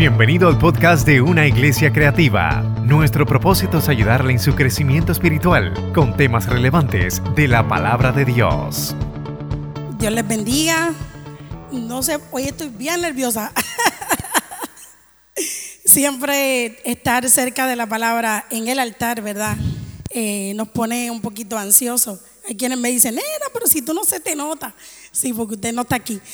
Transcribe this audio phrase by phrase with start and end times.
[0.00, 2.62] Bienvenido al podcast de Una Iglesia Creativa.
[2.82, 8.24] Nuestro propósito es ayudarle en su crecimiento espiritual con temas relevantes de la palabra de
[8.24, 8.96] Dios.
[9.98, 10.94] Dios les bendiga.
[11.70, 13.52] No sé, hoy estoy bien nerviosa.
[15.84, 19.58] Siempre estar cerca de la palabra en el altar, ¿verdad?
[20.08, 22.20] Eh, nos pone un poquito ansiosos.
[22.48, 24.74] Hay quienes me dicen, nena, pero si tú no se te nota.
[25.12, 26.18] Sí, porque usted no está aquí.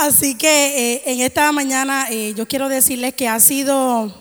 [0.00, 4.12] Así que eh, en esta mañana eh, yo quiero decirles que ha sido,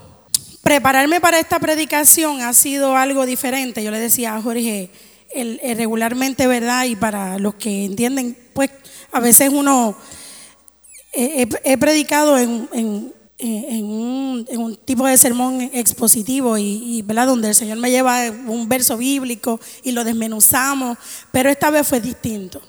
[0.62, 3.84] prepararme para esta predicación ha sido algo diferente.
[3.84, 4.92] Yo le decía a Jorge,
[5.34, 6.86] el, regularmente, ¿verdad?
[6.86, 8.70] Y para los que entienden, pues
[9.12, 9.96] a veces uno,
[11.12, 12.70] eh, he, predicado en,
[13.40, 17.28] un, tipo de sermón expositivo y, ¿verdad?
[17.28, 20.98] Donde el Señor me lleva un verso bíblico y lo desmenuzamos,
[21.32, 22.62] pero esta vez fue distinto.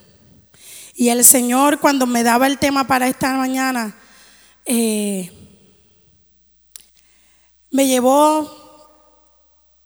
[0.95, 3.97] Y el Señor cuando me daba el tema para esta mañana,
[4.65, 5.30] eh,
[7.70, 8.48] me llevó,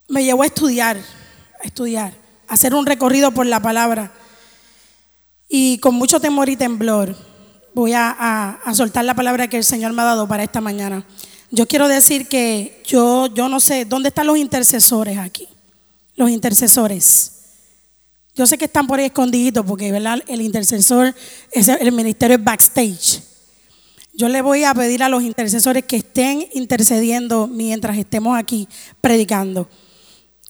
[0.08, 2.12] me llevó a estudiar, a estudiar,
[2.46, 4.12] a hacer un recorrido por la palabra.
[5.48, 7.16] Y con mucho temor y temblor
[7.74, 11.06] voy a, soltar la palabra que el Señor me ha dado para esta mañana.
[11.50, 15.48] Yo quiero decir que yo, yo no sé, ¿dónde están los intercesores aquí?
[16.16, 17.37] Los intercesores.
[18.38, 21.12] Yo sé que están por ahí escondiditos porque el intercesor,
[21.50, 23.20] es el ministerio es backstage.
[24.14, 28.68] Yo le voy a pedir a los intercesores que estén intercediendo mientras estemos aquí
[29.00, 29.68] predicando.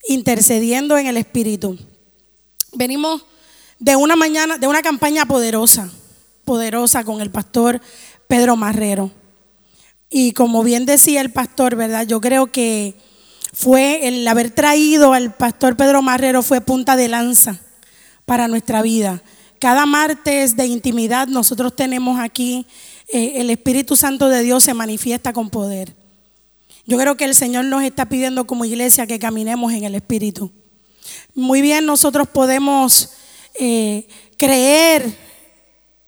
[0.06, 1.78] Intercediendo en el Espíritu.
[2.74, 3.24] Venimos
[3.78, 5.90] de una mañana, de una campaña poderosa,
[6.44, 7.80] poderosa con el pastor
[8.26, 9.10] Pedro Marrero.
[10.10, 12.06] Y como bien decía el pastor, ¿verdad?
[12.06, 12.96] Yo creo que
[13.54, 17.62] fue el haber traído al pastor Pedro Marrero fue punta de lanza
[18.28, 19.22] para nuestra vida.
[19.58, 22.66] Cada martes de intimidad nosotros tenemos aquí,
[23.08, 25.96] eh, el Espíritu Santo de Dios se manifiesta con poder.
[26.84, 30.52] Yo creo que el Señor nos está pidiendo como iglesia que caminemos en el Espíritu.
[31.34, 33.12] Muy bien, nosotros podemos
[33.58, 34.06] eh,
[34.36, 35.10] creer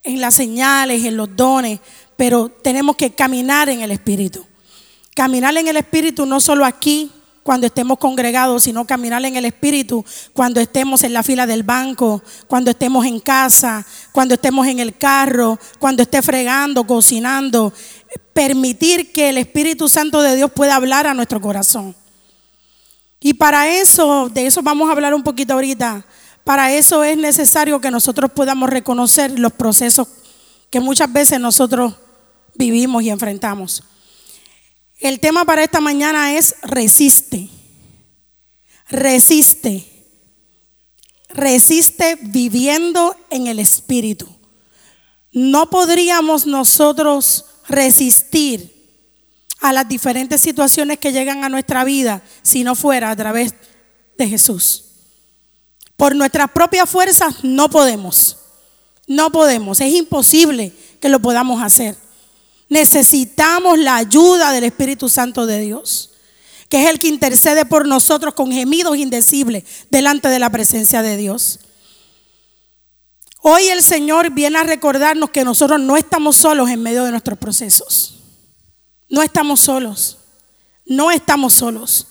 [0.03, 1.79] en las señales, en los dones,
[2.15, 4.45] pero tenemos que caminar en el Espíritu.
[5.15, 7.11] Caminar en el Espíritu no solo aquí,
[7.43, 12.21] cuando estemos congregados, sino caminar en el Espíritu, cuando estemos en la fila del banco,
[12.47, 17.73] cuando estemos en casa, cuando estemos en el carro, cuando esté fregando, cocinando.
[18.33, 21.95] Permitir que el Espíritu Santo de Dios pueda hablar a nuestro corazón.
[23.19, 26.05] Y para eso, de eso vamos a hablar un poquito ahorita,
[26.43, 30.07] para eso es necesario que nosotros podamos reconocer los procesos
[30.71, 31.93] que muchas veces nosotros
[32.55, 33.83] vivimos y enfrentamos.
[35.01, 37.49] El tema para esta mañana es resiste.
[38.87, 39.87] Resiste.
[41.29, 44.27] Resiste viviendo en el Espíritu.
[45.31, 48.79] No podríamos nosotros resistir
[49.59, 53.55] a las diferentes situaciones que llegan a nuestra vida si no fuera a través
[54.19, 54.85] de Jesús.
[55.97, 58.37] Por nuestras propias fuerzas no podemos.
[59.07, 59.81] No podemos.
[59.81, 61.95] Es imposible que lo podamos hacer
[62.71, 66.11] necesitamos la ayuda del Espíritu Santo de Dios,
[66.69, 71.17] que es el que intercede por nosotros con gemidos indecibles delante de la presencia de
[71.17, 71.59] Dios.
[73.41, 77.37] Hoy el Señor viene a recordarnos que nosotros no estamos solos en medio de nuestros
[77.37, 78.21] procesos.
[79.09, 80.19] No estamos solos.
[80.85, 82.07] No estamos solos.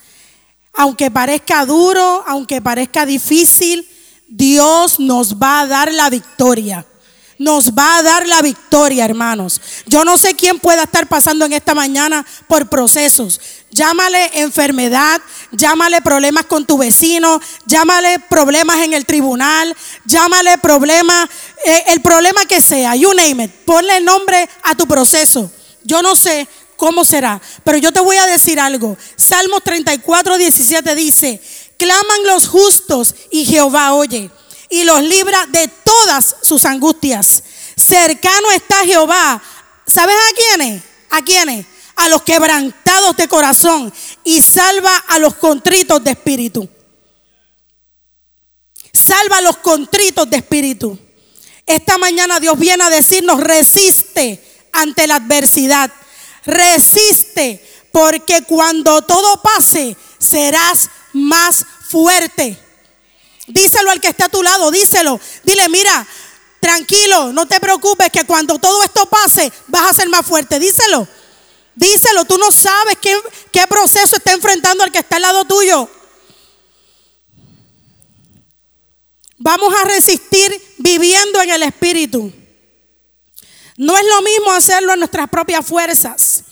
[0.75, 3.88] Aunque parezca duro, aunque parezca difícil,
[4.28, 6.87] Dios nos va a dar la victoria
[7.40, 9.62] nos va a dar la victoria, hermanos.
[9.86, 13.40] Yo no sé quién pueda estar pasando en esta mañana por procesos.
[13.70, 19.74] Llámale enfermedad, llámale problemas con tu vecino, llámale problemas en el tribunal,
[20.04, 21.30] llámale problemas,
[21.64, 23.50] eh, el problema que sea, you name it.
[23.64, 25.50] Ponle nombre a tu proceso.
[25.82, 26.46] Yo no sé
[26.76, 28.98] cómo será, pero yo te voy a decir algo.
[29.16, 31.40] Salmos 34, 17 dice,
[31.78, 34.30] claman los justos y Jehová oye
[34.70, 37.42] y los libra de todas sus angustias.
[37.76, 39.43] Cercano está Jehová.
[39.87, 40.82] ¿Sabes a quiénes?
[41.11, 41.67] ¿A quiénes?
[41.96, 43.93] A los quebrantados de corazón
[44.25, 46.69] y salva a los contritos de espíritu.
[48.93, 50.99] Salva a los contritos de espíritu.
[51.67, 55.90] Esta mañana Dios viene a decirnos, resiste ante la adversidad.
[56.44, 62.58] Resiste, porque cuando todo pase, serás más fuerte.
[63.52, 65.20] Díselo al que está a tu lado, díselo.
[65.43, 66.06] Dile, mira,
[66.61, 70.58] tranquilo, no te preocupes que cuando todo esto pase vas a ser más fuerte.
[70.58, 71.06] Díselo.
[71.75, 73.17] Díselo, tú no sabes qué,
[73.52, 75.88] qué proceso está enfrentando el que está al lado tuyo.
[79.38, 82.31] Vamos a resistir viviendo en el Espíritu.
[83.79, 86.44] No es lo mismo hacerlo en nuestras propias fuerzas.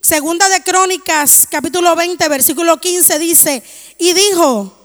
[0.00, 3.62] Segunda de Crónicas, capítulo 20, versículo 15 dice,
[3.98, 4.75] y dijo,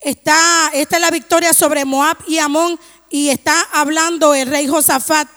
[0.00, 5.28] está, esta es la victoria sobre Moab y Amón, y está hablando el rey Josafat.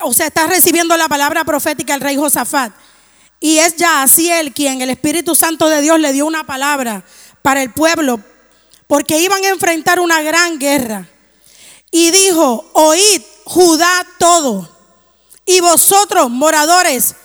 [0.00, 2.72] O sea, está recibiendo la palabra profética el rey Josafat.
[3.38, 7.04] Y es ya así él quien el Espíritu Santo de Dios le dio una palabra
[7.42, 8.20] para el pueblo,
[8.86, 11.08] porque iban a enfrentar una gran guerra.
[11.90, 14.68] Y dijo, oíd Judá todo,
[15.44, 17.16] y vosotros moradores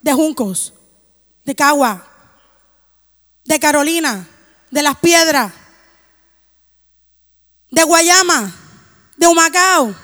[0.00, 0.74] de Juncos,
[1.44, 2.13] de Cagua,
[3.44, 4.28] de Carolina,
[4.70, 5.52] de las Piedras,
[7.70, 8.54] de Guayama,
[9.16, 9.94] de Humacao,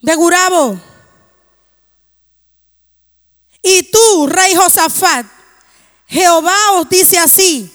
[0.00, 0.80] de Gurabo.
[3.62, 5.26] Y tú, rey Josafat,
[6.06, 7.70] Jehová os dice así,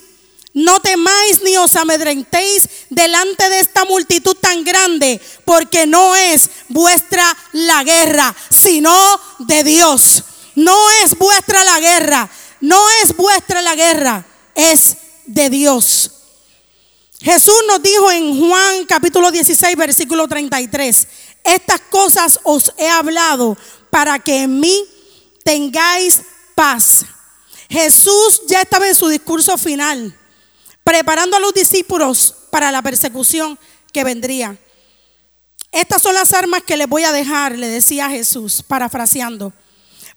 [0.53, 7.35] no temáis ni os amedrentéis delante de esta multitud tan grande, porque no es vuestra
[7.51, 8.95] la guerra, sino
[9.39, 10.23] de Dios.
[10.55, 12.29] No es vuestra la guerra,
[12.61, 16.11] no es vuestra la guerra, es de Dios.
[17.21, 21.07] Jesús nos dijo en Juan capítulo 16, versículo 33,
[21.43, 23.57] estas cosas os he hablado
[23.89, 24.83] para que en mí
[25.43, 26.21] tengáis
[26.53, 27.05] paz.
[27.69, 30.15] Jesús ya estaba en su discurso final
[30.85, 33.57] preparando a los discípulos para la persecución
[33.91, 34.55] que vendría.
[35.71, 39.51] Estas son las armas que les voy a dejar, le decía Jesús, parafraseando,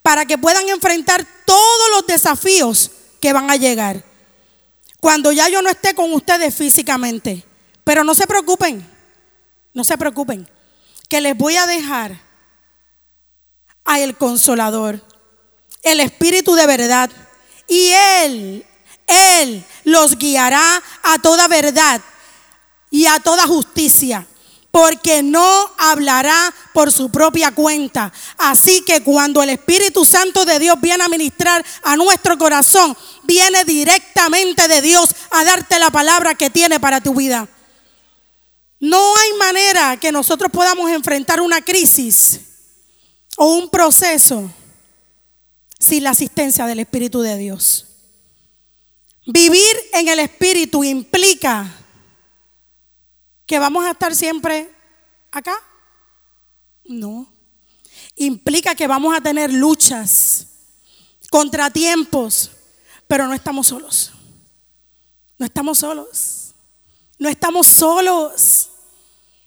[0.02, 2.90] para que puedan enfrentar todos los desafíos
[3.20, 4.04] que van a llegar.
[5.00, 7.44] Cuando ya yo no esté con ustedes físicamente.
[7.82, 8.86] Pero no se preocupen,
[9.72, 10.46] no se preocupen,
[11.08, 12.20] que les voy a dejar
[13.82, 15.02] a el consolador,
[15.82, 17.10] el Espíritu de verdad.
[17.66, 17.88] Y
[18.22, 18.66] Él
[19.08, 22.00] él los guiará a toda verdad
[22.90, 24.26] y a toda justicia,
[24.80, 28.12] porque no hablará por su propia cuenta.
[28.36, 33.64] Así que cuando el Espíritu Santo de Dios viene a ministrar a nuestro corazón, viene
[33.64, 37.48] directamente de Dios a darte la palabra que tiene para tu vida.
[38.78, 42.38] No hay manera que nosotros podamos enfrentar una crisis
[43.36, 44.48] o un proceso
[45.80, 47.84] sin la asistencia del Espíritu de Dios.
[49.26, 51.77] Vivir en el Espíritu implica
[53.48, 54.70] que vamos a estar siempre
[55.32, 55.56] acá.
[56.84, 57.32] No.
[58.14, 60.46] Implica que vamos a tener luchas,
[61.30, 62.50] contratiempos,
[63.06, 64.12] pero no estamos solos.
[65.38, 66.54] No estamos solos.
[67.18, 68.68] No estamos solos.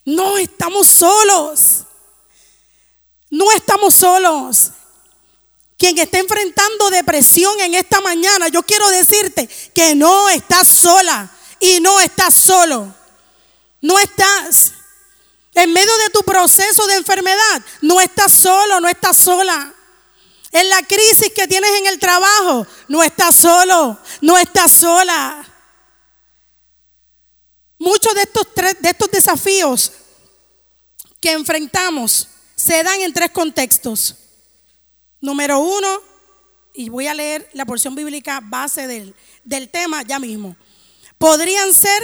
[0.04, 1.86] No estamos solos.
[3.30, 4.72] No estamos solos
[5.78, 11.80] quien está enfrentando depresión en esta mañana, yo quiero decirte que no estás sola y
[11.80, 13.01] no estás solo.
[13.82, 14.74] No estás
[15.56, 17.62] en medio de tu proceso de enfermedad.
[17.82, 19.74] No estás solo, no estás sola.
[20.52, 25.46] En la crisis que tienes en el trabajo, no estás solo, no estás sola.
[27.80, 29.92] Muchos de estos, de estos desafíos
[31.20, 34.16] que enfrentamos se dan en tres contextos.
[35.20, 36.02] Número uno,
[36.74, 40.56] y voy a leer la porción bíblica base del, del tema ya mismo.
[41.18, 42.02] Podrían ser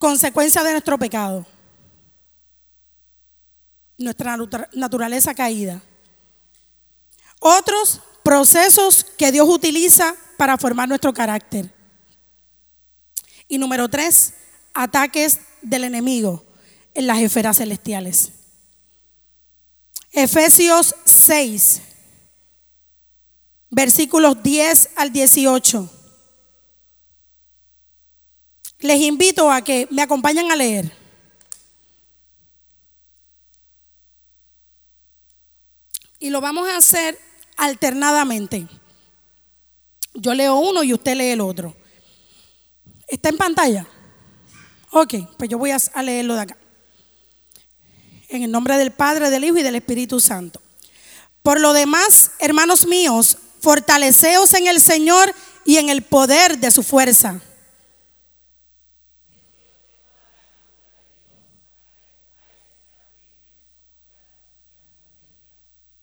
[0.00, 1.46] consecuencias de nuestro pecado,
[3.98, 4.34] nuestra
[4.72, 5.82] naturaleza caída.
[7.38, 11.70] Otros procesos que Dios utiliza para formar nuestro carácter.
[13.46, 14.32] Y número tres,
[14.72, 16.46] ataques del enemigo
[16.94, 18.32] en las esferas celestiales.
[20.12, 21.82] Efesios 6,
[23.68, 25.99] versículos 10 al 18.
[28.80, 30.90] Les invito a que me acompañen a leer.
[36.18, 37.18] Y lo vamos a hacer
[37.56, 38.66] alternadamente.
[40.14, 41.76] Yo leo uno y usted lee el otro.
[43.06, 43.86] ¿Está en pantalla?
[44.90, 46.56] Ok, pues yo voy a leerlo de acá.
[48.28, 50.60] En el nombre del Padre, del Hijo y del Espíritu Santo.
[51.42, 55.34] Por lo demás, hermanos míos, fortaleceos en el Señor
[55.64, 57.40] y en el poder de su fuerza.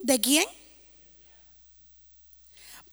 [0.07, 0.45] ¿De quién?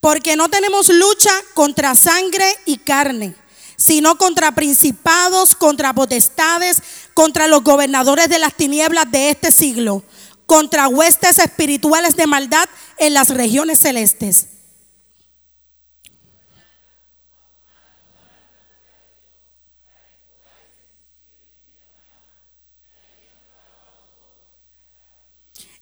[0.00, 3.36] Porque no tenemos lucha contra sangre y carne,
[3.76, 6.82] sino contra principados, contra potestades,
[7.14, 10.02] contra los gobernadores de las tinieblas de este siglo,
[10.46, 12.68] contra huestes espirituales de maldad
[12.98, 14.48] en las regiones celestes.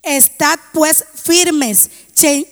[0.02, 1.90] Estad pues firmes,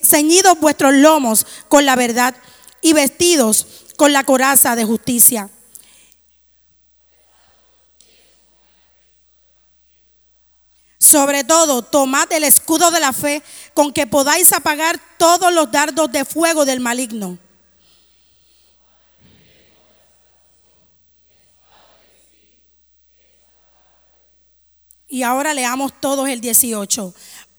[0.03, 2.35] ceñidos vuestros lomos con la verdad
[2.81, 3.67] y vestidos
[3.97, 5.51] con la coraza de justicia.
[10.99, 13.43] Sobre todo, tomad el escudo de la fe
[13.75, 17.37] con que podáis apagar todos los dardos de fuego del maligno.
[25.09, 27.13] Y ahora leamos todos el 18.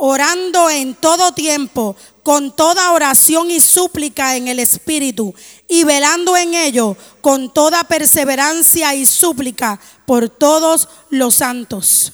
[0.04, 5.36] Orando en todo tiempo, con toda oración y súplica en el Espíritu,
[5.68, 12.14] y velando en ello con toda perseverancia y súplica por todos los santos.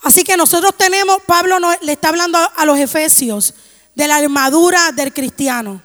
[0.00, 3.54] Así que nosotros tenemos, Pablo le está hablando a los efesios
[3.94, 5.80] de la armadura del cristiano.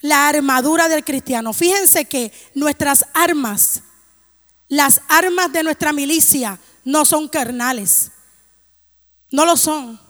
[0.00, 1.52] La armadura del cristiano.
[1.52, 3.82] Fíjense que nuestras armas
[4.72, 8.10] las armas de nuestra milicia no son carnales.
[9.32, 10.00] No lo son.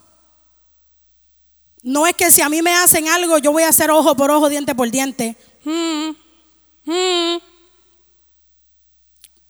[1.83, 4.31] No es que si a mí me hacen algo, yo voy a hacer ojo por
[4.31, 5.37] ojo, diente por diente.
[5.65, 6.11] Hmm,
[6.85, 7.39] hmm.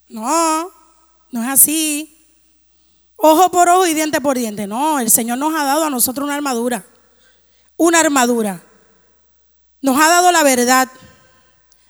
[0.09, 0.71] No,
[1.33, 2.17] no es así.
[3.17, 4.67] Ojo por ojo y diente por diente.
[4.67, 6.87] No, el Señor nos ha dado a nosotros una armadura.
[7.77, 8.63] Una armadura.
[9.81, 10.89] Nos ha dado la verdad,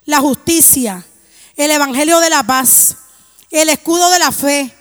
[0.07, 1.05] la justicia,
[1.57, 2.97] el Evangelio de la paz
[3.53, 4.75] el escudo de la fe,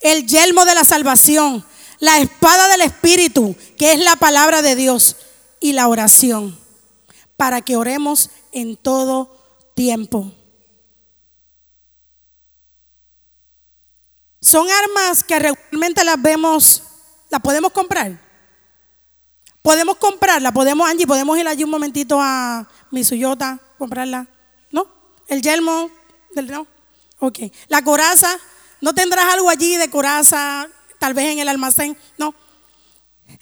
[0.00, 1.64] el yelmo de la salvación,
[2.04, 5.16] la espada del Espíritu, que es la palabra de Dios,
[5.58, 6.58] y la oración,
[7.38, 9.34] para que oremos en todo
[9.74, 10.30] tiempo.
[14.38, 16.82] Son armas que regularmente las vemos,
[17.30, 18.20] las podemos comprar.
[19.62, 24.26] Podemos comprarla, podemos, Angie, podemos ir allí un momentito a mi suyota, comprarla.
[24.70, 24.86] ¿No?
[25.26, 25.90] El yelmo
[26.34, 26.66] del no.
[27.20, 27.38] Ok.
[27.68, 28.38] La coraza,
[28.82, 30.68] ¿no tendrás algo allí de coraza,
[31.04, 31.98] tal vez en el almacén?
[32.16, 32.34] No.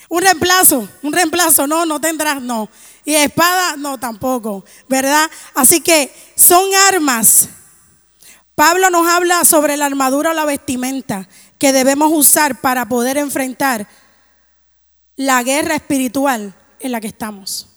[0.08, 2.68] Un reemplazo, un reemplazo, no, no tendrás, no.
[3.04, 5.30] Y espada, no, tampoco, ¿verdad?
[5.54, 7.48] Así que son armas.
[8.56, 13.86] Pablo nos habla sobre la armadura o la vestimenta que debemos usar para poder enfrentar
[15.14, 17.68] la guerra espiritual en la que estamos.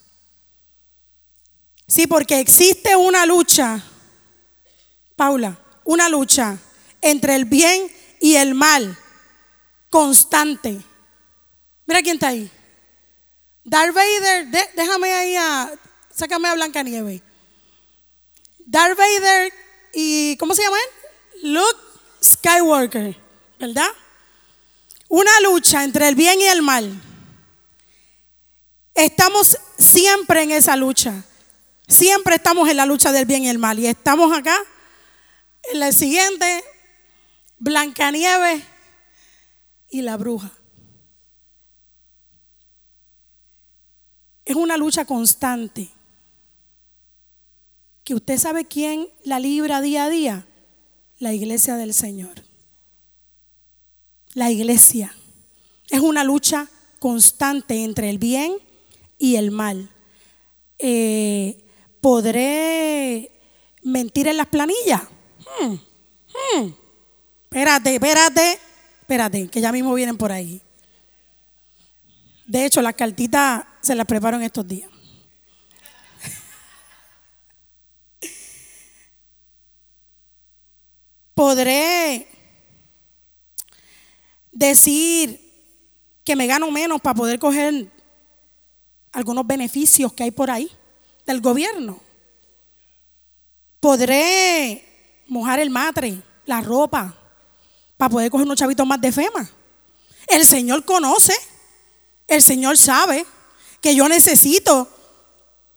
[1.88, 3.84] Sí, porque existe una lucha,
[5.16, 6.58] Paula, una lucha
[7.02, 7.84] entre el bien
[8.20, 8.98] y el mal
[9.96, 10.82] constante.
[11.86, 12.52] Mira quién está ahí.
[13.64, 15.72] Darth Vader, déjame ahí a,
[16.14, 17.22] sácame a Blancanieves.
[18.60, 19.54] Darth Vader
[19.94, 21.54] y, ¿cómo se llama él?
[21.54, 21.80] Luke
[22.22, 23.18] Skywalker,
[23.58, 23.88] ¿verdad?
[25.08, 27.02] Una lucha entre el bien y el mal.
[28.96, 31.24] Estamos siempre en esa lucha.
[31.88, 33.80] Siempre estamos en la lucha del bien y el mal.
[33.80, 34.58] Y estamos acá
[35.72, 36.66] en la siguiente,
[37.60, 38.75] Blancanieves
[39.96, 40.52] y la bruja.
[44.44, 45.90] Es una lucha constante.
[48.04, 50.48] Que usted sabe quién la libra día a día.
[51.20, 52.44] La iglesia del Señor.
[54.34, 55.16] La iglesia.
[55.90, 56.68] Es una lucha
[57.00, 58.58] constante entre el bien
[59.18, 59.90] y el mal.
[60.78, 61.64] Eh,
[62.02, 63.32] ¿Podré
[63.82, 65.04] mentir en las planillas?
[65.62, 66.74] Hmm, hmm.
[67.44, 68.60] Espérate, espérate,
[69.06, 70.60] espérate, que ya mismo vienen por ahí.
[72.48, 74.90] De hecho, las cartitas se las preparo en estos días.
[81.36, 82.28] Podré
[84.52, 85.40] decir
[86.24, 87.92] que me gano menos para poder coger
[89.12, 90.72] algunos beneficios que hay por ahí
[91.28, 92.00] del gobierno.
[93.80, 94.84] Podré
[95.28, 97.25] mojar el matre, la ropa,
[97.98, 99.50] para poder coger unos chavitos más de FEMA.
[100.28, 101.34] El Señor conoce,
[102.28, 103.26] el Señor sabe
[103.82, 104.90] que yo necesito.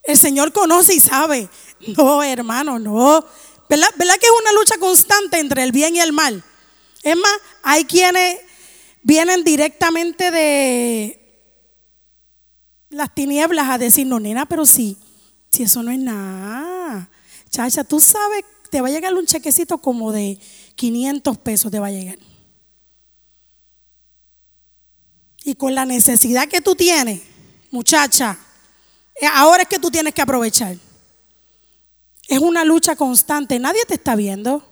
[0.02, 1.48] El Señor conoce y sabe.
[1.96, 3.24] No, hermano, no.
[3.68, 6.42] ¿Verdad, ¿Verdad que es una lucha constante entre el bien y el mal?
[7.02, 7.32] Es más,
[7.62, 8.38] hay quienes
[9.02, 11.18] vienen directamente de
[12.88, 14.96] las tinieblas a decir, no, nena, pero sí,
[15.50, 17.10] si eso no es nada.
[17.50, 20.38] Chacha, tú sabes te va a llegar un chequecito como de
[20.78, 22.18] 500 pesos, te va a llegar.
[25.44, 27.20] Y con la necesidad que tú tienes,
[27.72, 28.38] muchacha,
[29.20, 30.76] eh, ahora es que tú tienes que aprovechar.
[32.28, 34.64] Es una lucha constante, nadie te está viendo.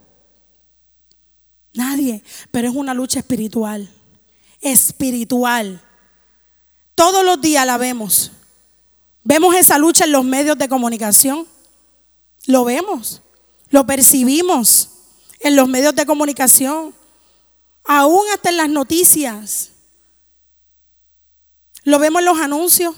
[1.75, 2.23] Nadie,
[2.53, 3.91] pero es una lucha espiritual.
[4.61, 5.83] Espiritual.
[6.95, 8.31] Todos los días la vemos.
[9.25, 11.49] Vemos esa lucha en los medios de comunicación.
[12.47, 13.23] Lo vemos.
[13.71, 14.91] Lo percibimos
[15.47, 16.93] en los medios de comunicación,
[17.85, 19.71] aún hasta en las noticias.
[21.85, 22.97] Lo vemos en los anuncios,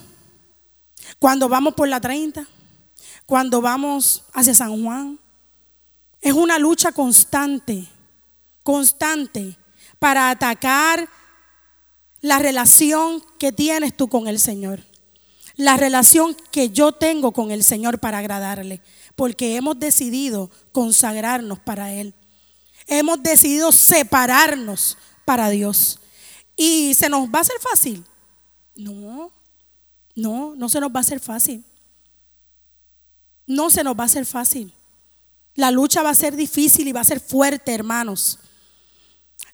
[1.18, 2.48] cuando vamos por la 30,
[3.26, 5.18] cuando vamos hacia San Juan.
[6.22, 7.86] Es una lucha constante,
[8.62, 9.58] constante,
[9.98, 11.06] para atacar
[12.22, 14.80] la relación que tienes tú con el Señor.
[15.56, 18.80] La relación que yo tengo con el Señor para agradarle.
[19.16, 22.14] Porque hemos decidido consagrarnos para Él.
[22.88, 26.00] Hemos decidido separarnos para Dios.
[26.56, 28.04] ¿Y se nos va a hacer fácil?
[28.74, 29.30] No,
[30.16, 31.64] no, no se nos va a hacer fácil.
[33.46, 34.72] No se nos va a hacer fácil.
[35.54, 38.38] La lucha va a ser difícil y va a ser fuerte, hermanos.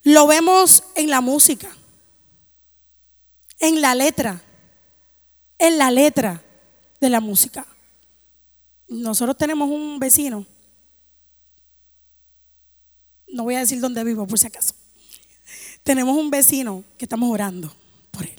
[0.03, 1.69] Lo vemos en la música,
[3.59, 4.41] en la letra,
[5.57, 6.43] en la letra
[7.01, 7.65] de la música.
[8.87, 10.45] Nosotros tenemos un vecino,
[13.35, 14.73] no voy a decir dónde vivo por si acaso.
[15.83, 17.71] Tenemos un vecino que estamos orando
[18.11, 18.35] por él.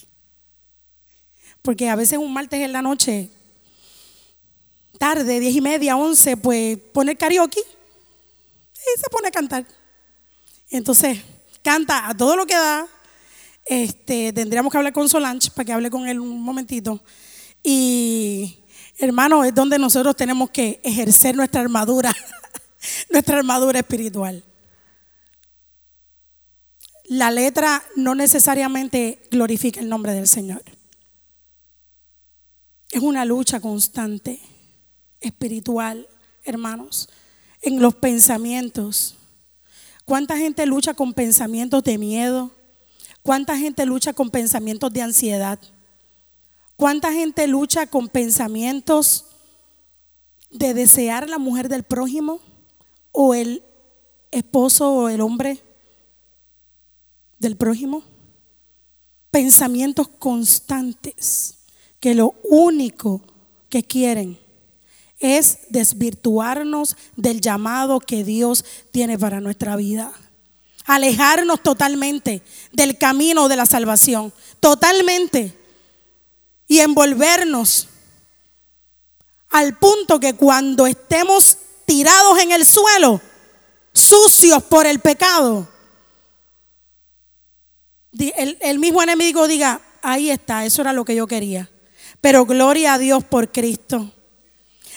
[1.61, 3.29] Porque a veces un martes en la noche,
[4.99, 9.67] tarde, diez y media, once, pues pone karaoke y se pone a cantar.
[10.71, 11.19] Entonces,
[11.63, 12.89] canta a todo lo que da.
[13.67, 17.03] Este, tendríamos que hablar con Solange para que hable con él un momentito.
[17.63, 18.61] Y
[18.97, 22.17] hermano, es donde nosotros tenemos que ejercer nuestra armadura,
[23.11, 24.43] nuestra armadura espiritual.
[27.09, 30.63] La letra no necesariamente glorifica el nombre del Señor.
[32.91, 34.41] Es una lucha constante,
[35.21, 36.09] espiritual,
[36.45, 37.09] hermanos,
[37.63, 39.17] en los pensamientos.
[40.05, 42.51] ¿Cuánta gente lucha con pensamientos de miedo?
[43.23, 45.59] ¿Cuánta gente lucha con pensamientos de ansiedad?
[46.77, 49.27] ¿Cuánta gente lucha con pensamientos
[50.51, 52.41] de desear la mujer del prójimo
[53.13, 53.63] o el
[54.31, 55.63] esposo o el hombre
[57.39, 58.03] del prójimo?
[59.31, 61.57] Pensamientos constantes
[62.01, 63.23] que lo único
[63.69, 64.39] que quieren
[65.19, 70.13] es desvirtuarnos del llamado que Dios tiene para nuestra vida.
[70.85, 74.33] Alejarnos totalmente del camino de la salvación.
[74.61, 75.59] Totalmente.
[76.69, 77.89] Y envolvernos
[79.51, 83.21] al punto que cuando estemos tirados en el suelo,
[83.93, 85.69] sucios por el pecado,
[88.37, 91.71] el, mismo enemigo diga, ahí está, eso era lo que yo quería.
[92.21, 94.13] Pero gloria a Dios por Cristo.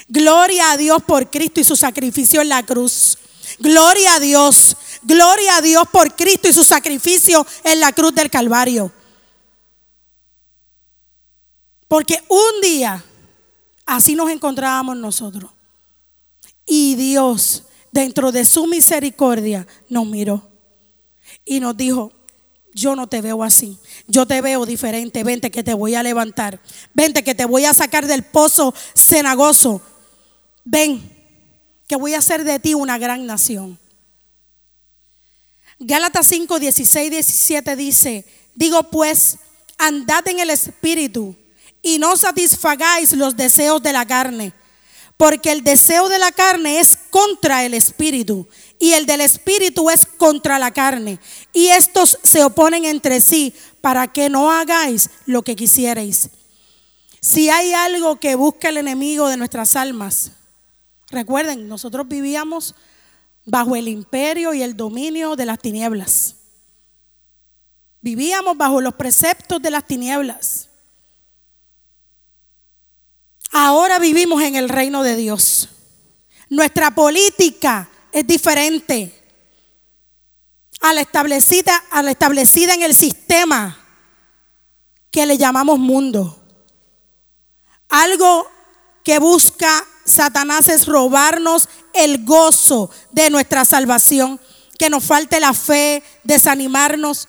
[0.07, 3.17] Gloria a Dios por Cristo y su sacrificio en la cruz.
[3.59, 4.75] Gloria a Dios.
[5.03, 8.91] Gloria a Dios por Cristo y su sacrificio en la cruz del Calvario.
[11.87, 13.03] Porque un día
[13.85, 15.51] así nos encontrábamos nosotros.
[16.65, 20.49] Y Dios, dentro de su misericordia, nos miró
[21.43, 22.11] y nos dijo,
[22.79, 23.77] yo no te veo así.
[24.07, 25.23] Yo te veo diferente.
[25.23, 26.59] Vente que te voy a levantar.
[26.93, 29.81] Vente que te voy a sacar del pozo cenagoso.
[30.63, 31.17] Ven
[31.87, 33.77] que voy a hacer de ti una gran nación.
[35.79, 39.37] Gálatas 5, 16, 17 dice, digo pues,
[39.77, 41.35] andad en el espíritu
[41.81, 44.53] y no satisfagáis los deseos de la carne,
[45.15, 50.05] porque el deseo de la carne es contra el espíritu y el del espíritu es
[50.19, 51.19] contra la carne.
[51.51, 56.29] Y estos se oponen entre sí para que no hagáis lo que quisierais.
[57.21, 60.33] Si hay algo que busca el enemigo de nuestras almas,
[61.09, 62.75] recuerden, nosotros vivíamos
[63.45, 66.35] bajo el imperio y el dominio de las tinieblas.
[68.01, 70.69] Vivíamos bajo los preceptos de las tinieblas.
[73.51, 75.69] Ahora vivimos en el reino de Dios.
[76.49, 79.18] Nuestra política es diferente
[80.79, 83.77] a la establecida, a la establecida en el sistema
[85.11, 86.39] que le llamamos mundo.
[87.89, 88.47] Algo
[89.03, 94.39] que busca Satanás es robarnos el gozo de nuestra salvación,
[94.77, 97.27] que nos falte la fe, desanimarnos.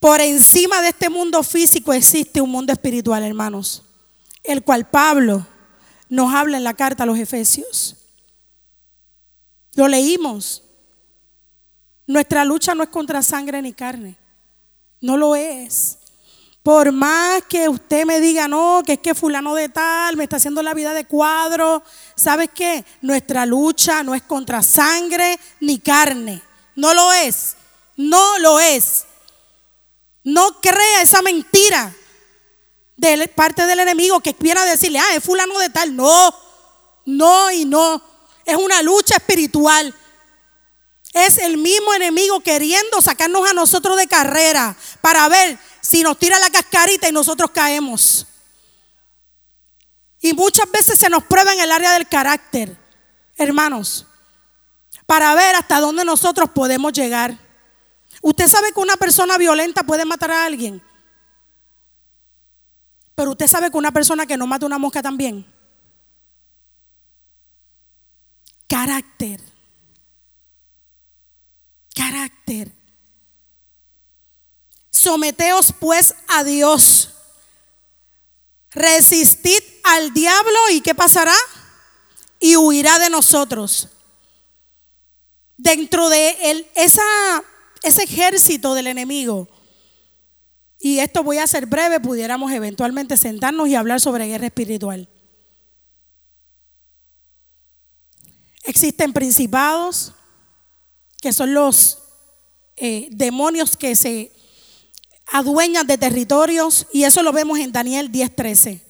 [0.00, 3.82] Por encima de este mundo físico existe un mundo espiritual, hermanos,
[4.42, 5.46] el cual Pablo
[6.08, 7.96] nos habla en la carta a los Efesios.
[9.74, 10.63] Lo leímos.
[12.06, 14.16] Nuestra lucha no es contra sangre ni carne.
[15.00, 15.98] No lo es.
[16.62, 20.36] Por más que usted me diga, no, que es que fulano de tal me está
[20.36, 21.82] haciendo la vida de cuadro,
[22.16, 22.84] ¿sabes qué?
[23.02, 26.42] Nuestra lucha no es contra sangre ni carne.
[26.74, 27.56] No lo es.
[27.96, 29.04] No lo es.
[30.22, 31.94] No crea esa mentira
[32.96, 35.94] de parte del enemigo que viene a decirle, ah, es fulano de tal.
[35.94, 36.34] No,
[37.04, 38.02] no y no.
[38.44, 39.94] Es una lucha espiritual.
[41.14, 46.40] Es el mismo enemigo queriendo sacarnos a nosotros de carrera para ver si nos tira
[46.40, 48.26] la cascarita y nosotros caemos.
[50.20, 52.76] Y muchas veces se nos prueba en el área del carácter,
[53.36, 54.06] hermanos,
[55.06, 57.38] para ver hasta dónde nosotros podemos llegar.
[58.20, 60.82] Usted sabe que una persona violenta puede matar a alguien.
[63.14, 65.46] Pero usted sabe que una persona que no mata una mosca también.
[68.66, 69.53] Carácter.
[71.94, 72.72] Carácter.
[74.90, 77.10] Someteos pues a Dios.
[78.70, 81.34] Resistid al diablo y ¿qué pasará?
[82.40, 83.88] Y huirá de nosotros.
[85.56, 89.48] Dentro de él, ese ejército del enemigo.
[90.80, 95.08] Y esto voy a ser breve, pudiéramos eventualmente sentarnos y hablar sobre guerra espiritual.
[98.64, 100.12] Existen principados,
[101.24, 102.00] que son los
[102.76, 104.30] eh, demonios que se
[105.28, 108.82] adueñan de territorios, y eso lo vemos en Daniel 10:13.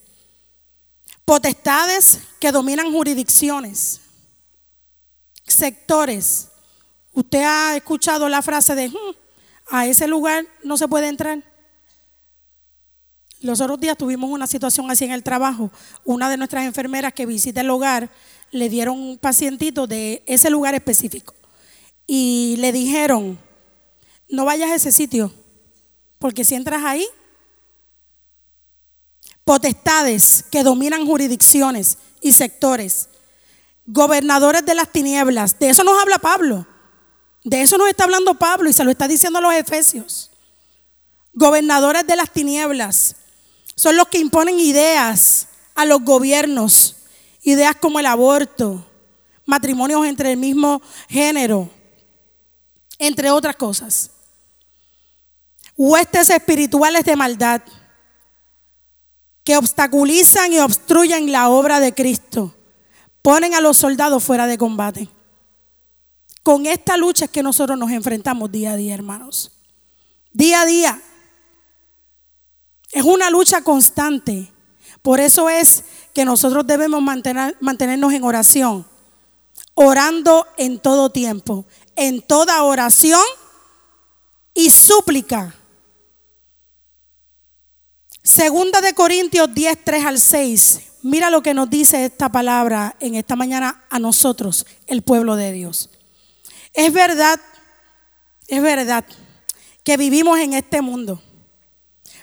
[1.24, 4.00] Potestades que dominan jurisdicciones,
[5.46, 6.48] sectores.
[7.12, 9.14] Usted ha escuchado la frase de, hmm,
[9.70, 11.40] a ese lugar no se puede entrar.
[13.42, 15.70] Los otros días tuvimos una situación así en el trabajo.
[16.04, 18.10] Una de nuestras enfermeras que visita el hogar
[18.50, 21.32] le dieron un pacientito de ese lugar específico
[22.06, 23.38] y le dijeron,
[24.28, 25.32] no vayas a ese sitio,
[26.18, 27.06] porque si entras ahí,
[29.44, 33.08] potestades que dominan jurisdicciones y sectores,
[33.86, 36.66] gobernadores de las tinieblas, de eso nos habla Pablo,
[37.44, 40.30] de eso nos está hablando Pablo y se lo está diciendo a los efesios.
[41.34, 43.16] Gobernadores de las tinieblas
[43.74, 46.96] son los que imponen ideas a los gobiernos,
[47.42, 48.86] ideas como el aborto,
[49.44, 51.68] matrimonios entre el mismo género,
[53.06, 54.10] entre otras cosas.
[55.76, 57.62] Huestes espirituales de maldad
[59.44, 62.56] que obstaculizan y obstruyen la obra de Cristo,
[63.20, 65.08] ponen a los soldados fuera de combate.
[66.42, 69.52] Con esta lucha es que nosotros nos enfrentamos día a día, hermanos.
[70.32, 71.02] Día a día.
[72.90, 74.50] Es una lucha constante.
[75.02, 78.86] Por eso es que nosotros debemos mantener, mantenernos en oración,
[79.74, 83.24] orando en todo tiempo, en toda oración
[84.54, 85.54] y súplica.
[88.22, 90.80] Segunda de Corintios 10, 3 al 6.
[91.02, 95.52] Mira lo que nos dice esta palabra en esta mañana a nosotros, el pueblo de
[95.52, 95.90] Dios.
[96.72, 97.38] Es verdad,
[98.48, 99.04] es verdad
[99.82, 101.22] que vivimos en este mundo,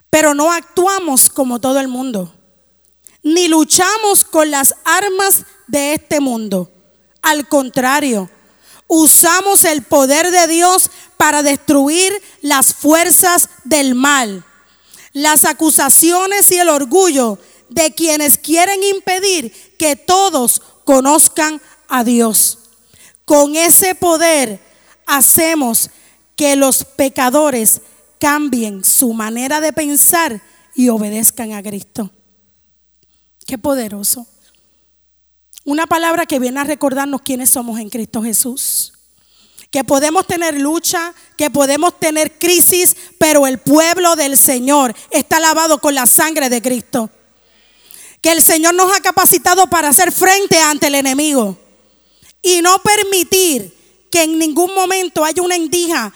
[0.09, 2.33] pero no actuamos como todo el mundo,
[3.21, 6.71] ni luchamos con las armas de este mundo.
[7.21, 8.31] Al contrario,
[8.93, 14.43] usamos el poder de Dios para destruir las fuerzas del mal,
[15.13, 22.59] las acusaciones y el orgullo de quienes quieren impedir que todos conozcan a Dios.
[23.23, 24.59] Con ese poder
[25.05, 25.89] hacemos
[26.35, 27.79] que los pecadores
[28.19, 30.41] cambien su manera de pensar
[30.75, 32.09] y obedezcan a Cristo.
[33.47, 34.27] Qué poderoso.
[35.63, 38.93] Una palabra que viene a recordarnos quiénes somos en Cristo Jesús.
[39.69, 45.79] Que podemos tener lucha, que podemos tener crisis, pero el pueblo del Señor está lavado
[45.79, 47.09] con la sangre de Cristo.
[48.21, 51.57] Que el Señor nos ha capacitado para hacer frente ante el enemigo
[52.41, 53.77] y no permitir
[54.11, 56.11] que en ningún momento haya una endija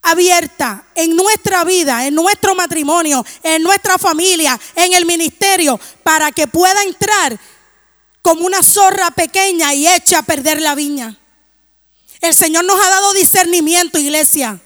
[0.00, 6.46] abierta en nuestra vida, en nuestro matrimonio, en nuestra familia, en el ministerio, para que
[6.46, 7.38] pueda entrar
[8.24, 11.20] como una zorra pequeña y eche a perder la viña.
[12.22, 14.58] El Señor nos ha dado discernimiento, iglesia.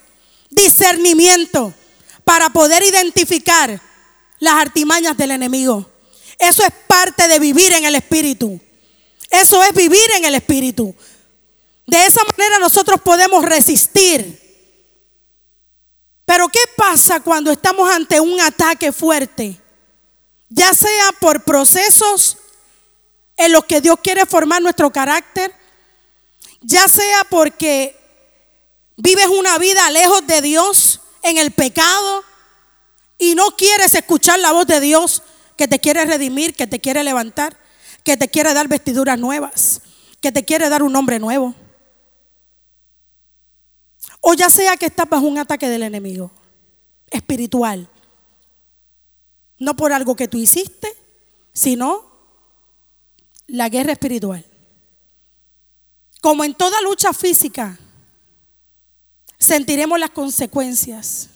[0.48, 1.74] Discernimiento
[2.22, 3.82] para poder identificar
[4.38, 5.90] las artimañas del enemigo.
[6.38, 8.60] Eso es parte de vivir en el Espíritu.
[9.28, 10.94] Eso es vivir en el Espíritu.
[11.84, 14.40] De esa manera nosotros podemos resistir.
[16.24, 19.60] Pero ¿qué pasa cuando estamos ante un ataque fuerte?
[20.48, 22.36] Ya sea por procesos
[23.38, 25.54] en los que Dios quiere formar nuestro carácter,
[26.60, 27.96] ya sea porque
[28.96, 32.24] vives una vida lejos de Dios en el pecado
[33.16, 35.22] y no quieres escuchar la voz de Dios
[35.56, 37.56] que te quiere redimir, que te quiere levantar,
[38.02, 39.82] que te quiere dar vestiduras nuevas,
[40.20, 41.54] que te quiere dar un nombre nuevo.
[44.20, 46.32] O ya sea que estás bajo un ataque del enemigo
[47.10, 47.88] espiritual.
[49.58, 50.92] No por algo que tú hiciste,
[51.52, 52.07] sino
[53.48, 54.44] la guerra espiritual.
[56.20, 57.78] Como en toda lucha física,
[59.38, 61.30] sentiremos las consecuencias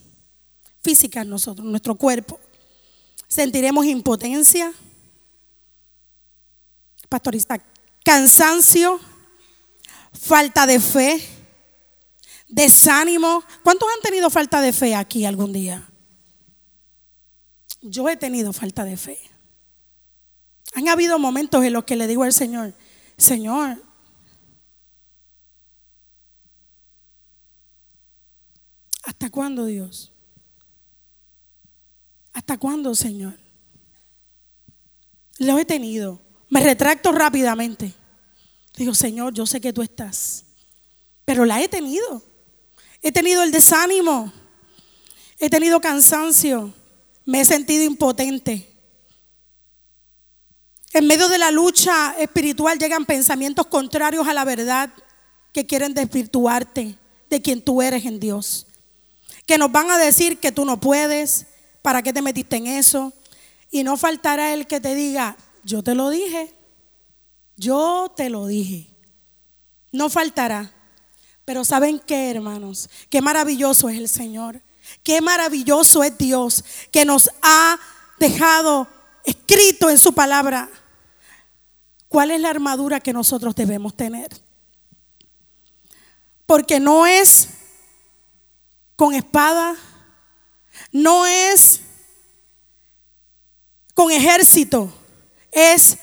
[0.83, 2.39] física en nosotros, nuestro cuerpo.
[3.27, 4.73] Sentiremos impotencia,
[7.09, 7.65] Pastor Isaac,
[8.05, 9.01] cansancio,
[10.13, 11.21] falta de fe,
[12.49, 13.43] desánimo.
[13.63, 15.89] ¿Cuántos han tenido falta de fe aquí algún día?
[17.81, 19.19] Yo he tenido falta de fe.
[20.75, 22.75] Han habido momentos en los que le digo al Señor,
[23.17, 23.83] Señor,
[29.05, 30.13] ¿hasta cuándo Dios?
[32.33, 33.39] ¿Hasta cuándo, Señor?
[35.39, 36.23] Lo he tenido.
[36.49, 37.95] Me retracto rápidamente.
[38.77, 40.45] Digo, Señor, yo sé que tú estás.
[41.25, 42.23] Pero la he tenido.
[43.03, 44.33] He tenido el desánimo.
[45.39, 46.73] He tenido cansancio.
[47.25, 48.72] Me he sentido impotente.
[50.95, 54.91] En medio de la lucha espiritual llegan pensamientos contrarios a la verdad
[55.53, 56.99] que quieren desvirtuarte
[57.31, 58.67] de quien tú eres en Dios.
[59.47, 61.47] Que nos van a decir que tú no puedes,
[61.81, 63.15] para qué te metiste en eso.
[63.71, 66.55] Y no faltará el que te diga, yo te lo dije,
[67.57, 68.91] yo te lo dije.
[69.93, 70.73] No faltará.
[71.47, 72.91] Pero ¿saben qué, hermanos?
[73.09, 74.61] Qué maravilloso es el Señor.
[75.03, 77.79] Qué maravilloso es Dios que nos ha
[78.19, 78.87] dejado
[79.25, 80.69] escrito en su palabra
[82.13, 84.29] ¿Cuál es la armadura que nosotros debemos tener?
[86.45, 87.49] Porque no es
[88.97, 89.75] con espada,
[90.93, 91.81] no es
[93.95, 94.93] con ejército,
[95.51, 95.97] es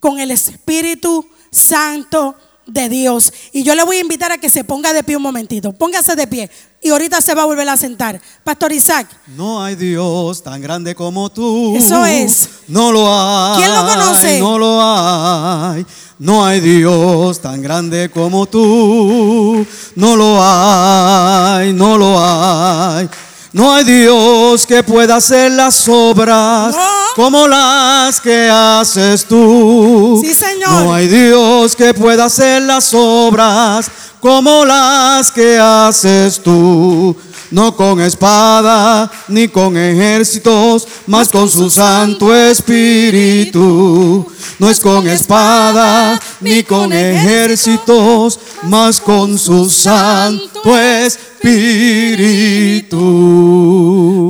[0.00, 3.30] con el Espíritu Santo de Dios.
[3.52, 5.74] Y yo le voy a invitar a que se ponga de pie un momentito.
[5.74, 6.50] Póngase de pie.
[6.84, 8.20] Y ahorita se va a volver a sentar.
[8.44, 9.08] Pastor Isaac.
[9.28, 11.74] No hay Dios tan grande como tú.
[11.74, 12.50] Eso es.
[12.68, 13.56] No lo hay.
[13.56, 14.38] ¿Quién lo conoce?
[14.38, 15.86] No lo hay.
[16.18, 19.66] No hay Dios tan grande como tú.
[19.96, 21.72] No lo hay.
[21.72, 23.08] No lo hay.
[23.54, 26.74] No hay Dios que pueda hacer las obras
[27.14, 30.20] como las que haces tú.
[30.24, 30.70] Sí, Señor.
[30.70, 33.88] No hay Dios que pueda hacer las obras
[34.18, 37.16] como las que haces tú.
[37.52, 44.26] No con espada ni con ejércitos, mas con su Santo Espíritu.
[44.58, 51.52] No es con espada ni con ejércitos, mas con su Santo Espíritu.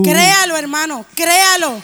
[0.05, 1.81] Créalo, hermano, créalo.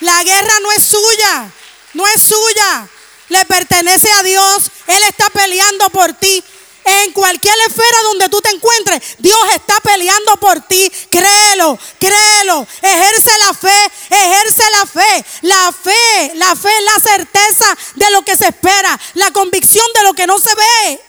[0.00, 1.50] La guerra no es suya,
[1.94, 2.88] no es suya.
[3.28, 4.70] Le pertenece a Dios.
[4.86, 6.42] Él está peleando por ti.
[6.84, 10.90] En cualquier esfera donde tú te encuentres, Dios está peleando por ti.
[11.10, 12.66] Créelo, créelo.
[12.80, 15.24] Ejerce la fe, ejerce la fe.
[15.42, 20.02] La fe, la fe es la certeza de lo que se espera, la convicción de
[20.04, 21.07] lo que no se ve.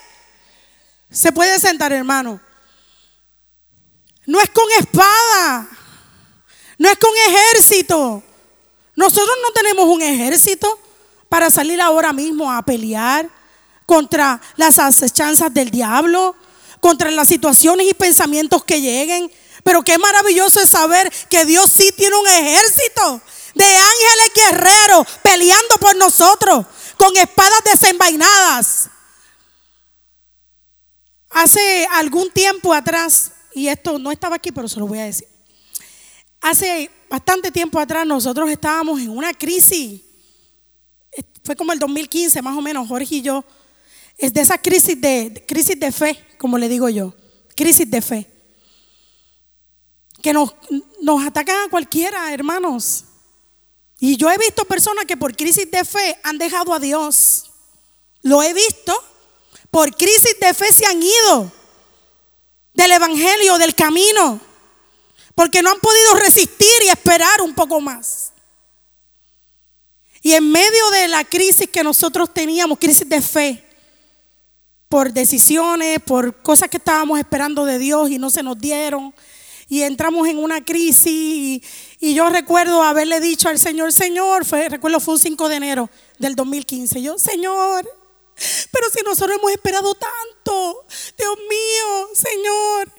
[1.11, 2.39] Se puede sentar, hermano.
[4.25, 5.67] No es con espada,
[6.77, 8.23] no es con ejército.
[8.95, 10.79] Nosotros no tenemos un ejército
[11.27, 13.29] para salir ahora mismo a pelear
[13.87, 16.35] contra las acechanzas del diablo,
[16.79, 19.31] contra las situaciones y pensamientos que lleguen.
[19.63, 23.21] Pero qué maravilloso es saber que Dios sí tiene un ejército
[23.55, 26.65] de ángeles guerreros peleando por nosotros
[26.97, 28.89] con espadas desenvainadas.
[31.41, 35.25] Hace algún tiempo atrás, y esto no estaba aquí, pero se lo voy a decir.
[36.41, 40.01] Hace bastante tiempo atrás nosotros estábamos en una crisis.
[41.45, 43.45] Fue como el 2015 más o menos, Jorge y yo.
[44.17, 47.13] Es de esa crisis de, crisis de fe, como le digo yo.
[47.55, 48.29] Crisis de fe.
[50.21, 50.53] Que nos,
[51.01, 53.05] nos atacan a cualquiera, hermanos.
[53.97, 57.49] Y yo he visto personas que por crisis de fe han dejado a Dios.
[58.23, 58.93] Lo he visto.
[59.71, 61.51] Por crisis de fe se han ido
[62.73, 64.41] del Evangelio, del camino
[65.39, 68.33] porque no han podido resistir y esperar un poco más.
[70.21, 73.63] Y en medio de la crisis que nosotros teníamos, crisis de fe,
[74.89, 79.13] por decisiones, por cosas que estábamos esperando de Dios y no se nos dieron,
[79.69, 81.63] y entramos en una crisis,
[82.01, 85.89] y, yo recuerdo haberle dicho al Señor, Señor, fue, recuerdo fue un 5 de enero
[86.17, 87.89] del 2015, yo, Señor,
[88.71, 90.85] pero si nosotros hemos esperado tanto,
[91.17, 92.91] Dios mío, Señor.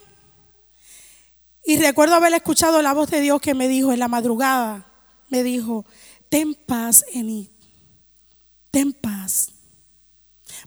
[1.65, 4.91] Y recuerdo haber escuchado la voz de Dios que me dijo en la madrugada,
[5.29, 5.85] me dijo,
[6.29, 7.51] ten paz en mí,
[8.71, 9.53] ten paz,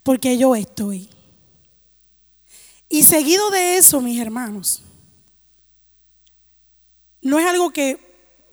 [0.03, 1.09] porque yo estoy.
[2.89, 4.83] Y seguido de eso, mis hermanos,
[7.21, 7.99] no es algo que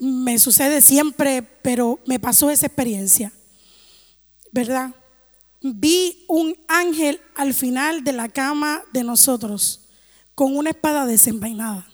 [0.00, 3.33] me sucede siempre, pero me pasó esa experiencia,
[4.50, 4.94] ¿verdad?
[5.61, 9.88] Vi un ángel al final de la cama de nosotros
[10.35, 11.87] con una espada desenvainada.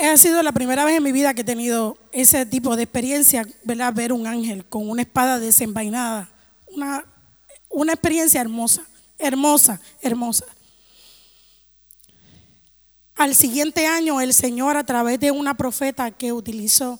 [0.00, 3.46] Ha sido la primera vez en mi vida que he tenido ese tipo de experiencia,
[3.62, 3.92] ¿verdad?
[3.92, 6.30] Ver un ángel con una espada desenvainada.
[6.66, 7.04] Una,
[7.68, 8.84] una experiencia hermosa,
[9.18, 10.46] hermosa, hermosa.
[13.14, 16.98] Al siguiente año el Señor a través de una profeta que utilizó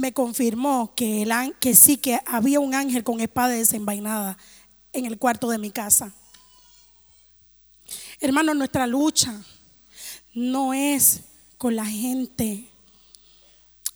[0.00, 4.36] me confirmó que, el, que sí que había un ángel con espada desenvainada
[4.92, 6.12] en el cuarto de mi casa.
[8.20, 9.42] Hermano, nuestra lucha
[10.34, 11.22] no es
[11.58, 12.68] con la gente.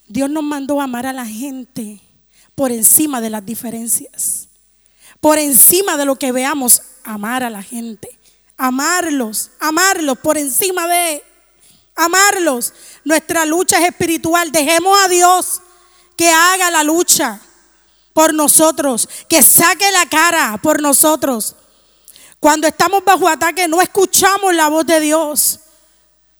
[0.07, 2.01] Dios nos mandó a amar a la gente
[2.55, 4.49] por encima de las diferencias.
[5.19, 8.09] Por encima de lo que veamos, amar a la gente.
[8.57, 11.23] Amarlos, amarlos por encima de
[11.95, 12.73] amarlos.
[13.03, 14.51] Nuestra lucha es espiritual.
[14.51, 15.61] Dejemos a Dios
[16.21, 17.41] que haga la lucha
[18.13, 21.55] por nosotros, que saque la cara por nosotros.
[22.39, 25.61] Cuando estamos bajo ataque no escuchamos la voz de Dios.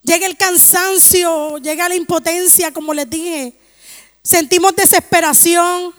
[0.03, 3.59] Llega el cansancio, llega la impotencia, como les dije.
[4.21, 5.95] Sentimos desesperación.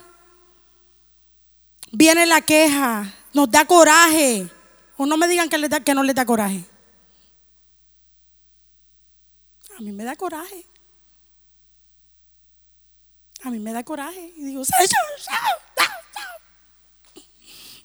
[1.90, 4.49] Viene la queja, nos da coraje.
[4.97, 5.59] O no me digan que,
[5.92, 6.64] no les da coraje.
[9.77, 10.71] A mí me da coraje.
[13.44, 14.33] A mí me da coraje.
[14.37, 14.62] Y digo,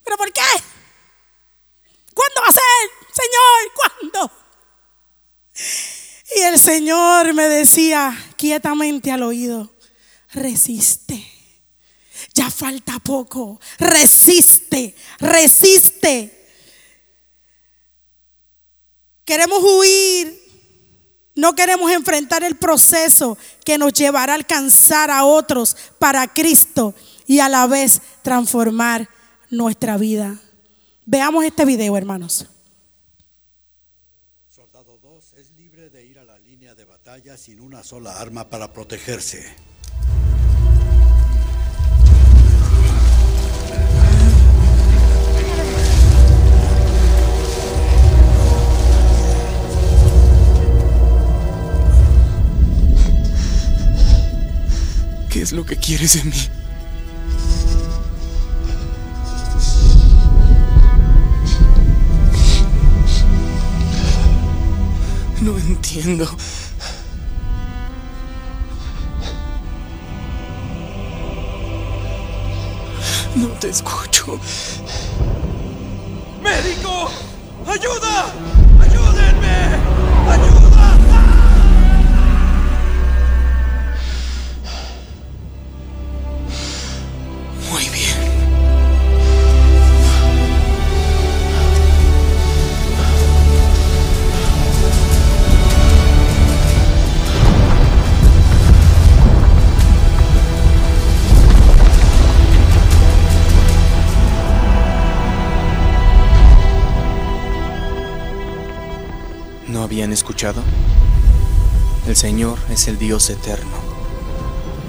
[0.04, 0.40] ¿pero por qué?
[2.14, 2.62] ¿Cuándo va a ser?
[3.12, 4.32] Señor, ¿cuándo?
[6.36, 9.74] Y el Señor me decía quietamente al oído,
[10.32, 11.38] resiste.
[12.34, 13.60] Ya falta poco.
[13.78, 16.48] Resiste, resiste.
[19.24, 20.37] Queremos huir.
[21.38, 26.96] No queremos enfrentar el proceso que nos llevará a alcanzar a otros para Cristo
[27.28, 29.08] y a la vez transformar
[29.48, 30.36] nuestra vida.
[31.06, 32.48] Veamos este video, hermanos.
[37.36, 39.67] sin una sola arma para protegerse.
[55.38, 56.48] ¿Qué es lo que quieres de mí?
[65.40, 66.28] No entiendo.
[73.36, 74.40] No te escucho.
[76.42, 77.12] ¡Médico!
[77.64, 78.34] ¡Ayuda!
[78.80, 79.97] ¡Ayúdenme!
[110.38, 110.62] Escuchado?
[112.06, 113.76] El Señor es el Dios eterno,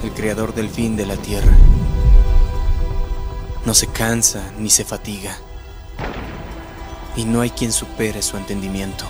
[0.04, 1.52] el creador del fin de la tierra.
[3.64, 5.36] No se cansa ni se fatiga,
[7.16, 9.06] y no hay quien supere su entendimiento.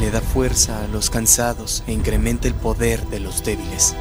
[0.00, 3.94] Le da fuerza a los cansados e incrementa el poder de los débiles.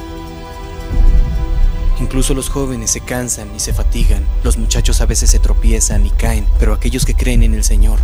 [2.00, 6.10] Incluso los jóvenes se cansan y se fatigan, los muchachos a veces se tropiezan y
[6.10, 8.00] caen, pero aquellos que creen en el Señor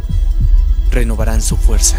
[0.91, 1.97] renovarán su fuerza.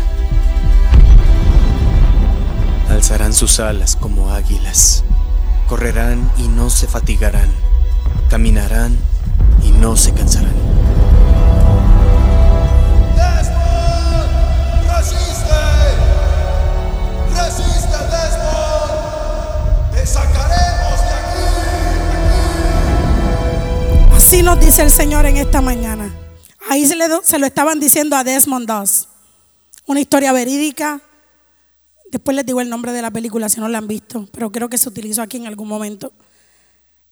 [2.88, 5.05] Alzarán sus alas como águilas,
[5.68, 7.50] correrán y no se fatigarán,
[8.31, 8.96] caminarán
[9.62, 10.71] y no se cansarán.
[24.33, 26.10] Así nos dice el Señor en esta mañana.
[26.70, 29.06] Ahí se, se lo estaban diciendo a Desmond Doss.
[29.85, 31.02] Una historia verídica.
[32.10, 34.70] Después les digo el nombre de la película si no la han visto, pero creo
[34.70, 36.14] que se utilizó aquí en algún momento.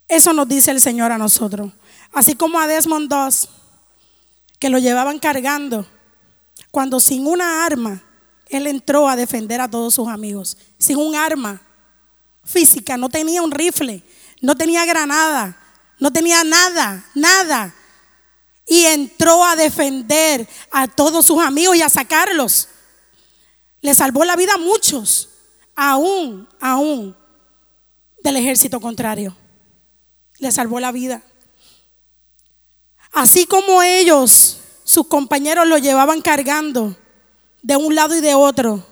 [0.09, 1.71] Eso nos dice el Señor a nosotros.
[2.15, 3.51] Así como a Desmond Doss,
[4.59, 5.87] que lo llevaban cargando,
[6.71, 8.03] cuando sin una arma,
[8.49, 10.57] él entró a defender a todos sus amigos.
[10.79, 11.61] Sin un arma
[12.45, 14.03] física, no tenía un rifle,
[14.41, 15.60] no tenía granada,
[16.01, 17.75] no tenía nada, nada.
[18.67, 22.69] Y entró a defender a todos sus amigos y a sacarlos.
[23.81, 25.29] Le salvó la vida a muchos,
[25.75, 27.17] aún, aún
[28.23, 29.37] del ejército contrario.
[30.39, 31.23] Le salvó la vida.
[33.13, 36.97] Así como ellos sus compañeros lo llevaban cargando
[37.63, 38.87] de un lado y de otro.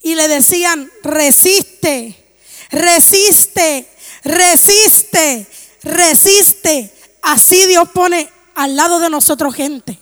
[0.00, 2.36] Y le decían, resiste,
[2.70, 3.88] resiste,
[4.24, 5.46] resiste,
[5.82, 6.92] resiste.
[7.22, 9.98] Así Dios pone al lado de nosotros gente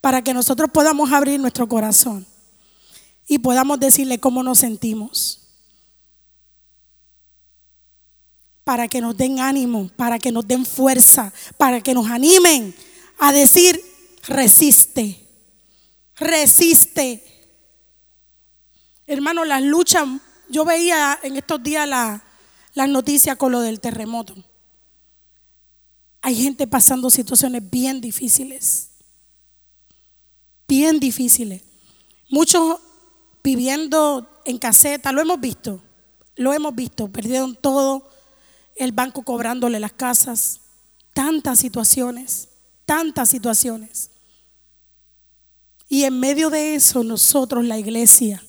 [0.00, 2.26] para que nosotros podamos abrir nuestro corazón
[3.26, 5.36] y podamos decirle cómo nos sentimos.
[8.64, 12.74] Para que nos den ánimo, para que nos den fuerza, para que nos animen
[13.18, 13.80] a decir,
[14.26, 15.26] resiste,
[16.16, 17.24] resiste.
[19.06, 20.06] Hermano, las luchas,
[20.48, 21.88] yo veía en estos días
[22.74, 24.34] las noticias con lo del terremoto.
[26.22, 28.90] Hay gente pasando situaciones bien difíciles,
[30.68, 31.62] bien difíciles.
[32.28, 32.78] Muchos
[33.42, 35.80] viviendo en caseta, lo hemos visto,
[36.36, 38.08] lo hemos visto, perdieron todo,
[38.76, 40.60] el banco cobrándole las casas,
[41.12, 42.48] tantas situaciones,
[42.84, 44.10] tantas situaciones.
[45.88, 48.42] Y en medio de eso nosotros, la iglesia,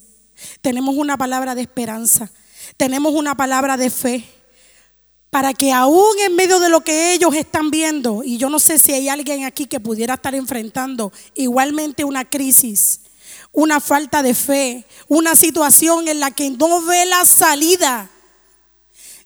[0.61, 2.31] tenemos una palabra de esperanza,
[2.77, 4.25] tenemos una palabra de fe,
[5.29, 8.77] para que aún en medio de lo que ellos están viendo, y yo no sé
[8.77, 13.01] si hay alguien aquí que pudiera estar enfrentando igualmente una crisis,
[13.53, 18.09] una falta de fe, una situación en la que no ve la salida,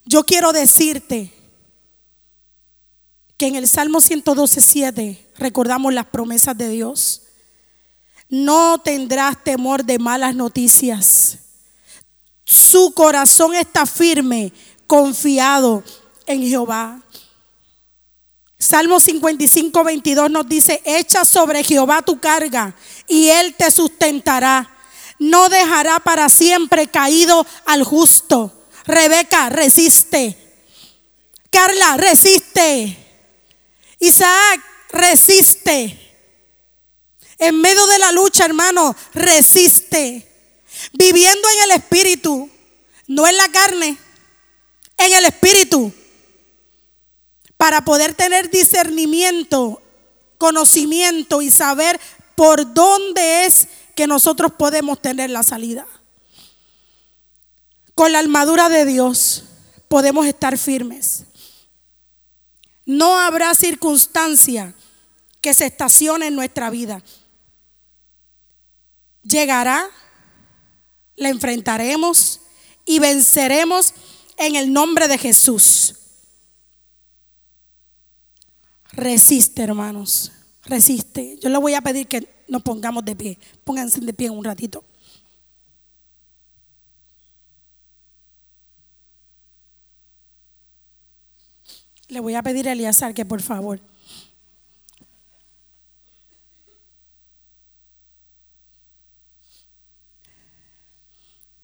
[0.05, 1.33] yo quiero decirte
[3.37, 7.23] que en el Salmo 112.7 recordamos las promesas de Dios.
[8.29, 11.39] No tendrás temor de malas noticias.
[12.45, 14.53] Su corazón está firme,
[14.85, 15.83] confiado
[16.27, 17.01] en Jehová.
[18.57, 22.75] Salmo 55, 22 nos dice, echa sobre Jehová tu carga
[23.07, 24.71] y él te sustentará.
[25.17, 28.67] No dejará para siempre caído al justo.
[28.85, 30.37] Rebeca, resiste.
[31.49, 32.97] Carla, resiste.
[33.99, 36.01] Isaac, resiste.
[37.39, 40.34] En medio de la lucha, hermano, resiste.
[40.97, 42.49] Viviendo en el espíritu,
[43.07, 43.97] no en la carne,
[44.97, 45.91] en el espíritu.
[47.57, 49.81] Para poder tener discernimiento,
[50.37, 51.99] conocimiento y saber
[52.35, 55.85] por dónde es que nosotros podemos tener la salida.
[57.93, 59.43] Con la armadura de Dios
[59.87, 61.23] podemos estar firmes.
[62.85, 64.73] No habrá circunstancia
[65.41, 67.01] que se estacione en nuestra vida.
[69.23, 69.89] Llegará,
[71.15, 72.41] la enfrentaremos
[72.85, 73.93] y venceremos
[74.37, 75.95] en el nombre de Jesús.
[78.91, 80.31] Resiste, hermanos,
[80.63, 81.37] resiste.
[81.41, 83.39] Yo le voy a pedir que nos pongamos de pie.
[83.63, 84.83] Pónganse de pie un ratito.
[92.07, 93.81] Le voy a pedir a Eliazar que por favor.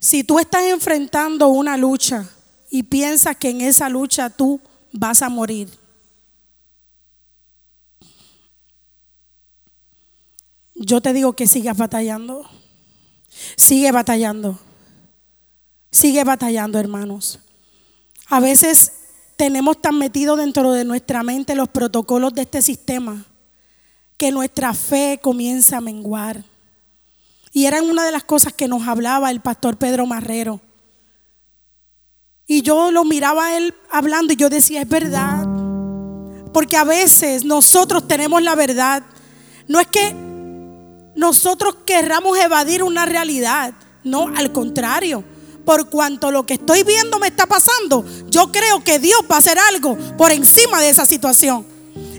[0.02, 2.28] Si tú estás enfrentando una lucha
[2.72, 4.60] y piensas que en esa lucha tú
[4.92, 5.70] vas a morir,
[10.74, 12.50] yo te digo que sigas batallando.
[13.56, 14.60] Sigue batallando.
[15.92, 17.40] Sigue batallando, hermanos.
[18.26, 18.94] A veces
[19.36, 23.24] tenemos tan metido dentro de nuestra mente los protocolos de este sistema
[24.18, 26.44] que nuestra fe comienza a menguar.
[27.52, 30.62] Y eran una de las cosas que nos hablaba el pastor Pedro Marrero.
[32.48, 35.48] Y yo lo miraba a él hablando y yo decía, es verdad.
[36.54, 39.04] Porque a veces nosotros tenemos la verdad.
[39.68, 40.14] No es que
[41.16, 43.74] nosotros querramos evadir una realidad.
[44.04, 45.24] No, al contrario
[45.66, 49.40] por cuanto lo que estoy viendo me está pasando, yo creo que Dios va a
[49.40, 51.66] hacer algo por encima de esa situación.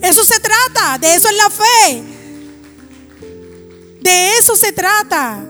[0.01, 2.12] Eso se trata, de eso es la fe.
[4.03, 5.45] De eso se trata.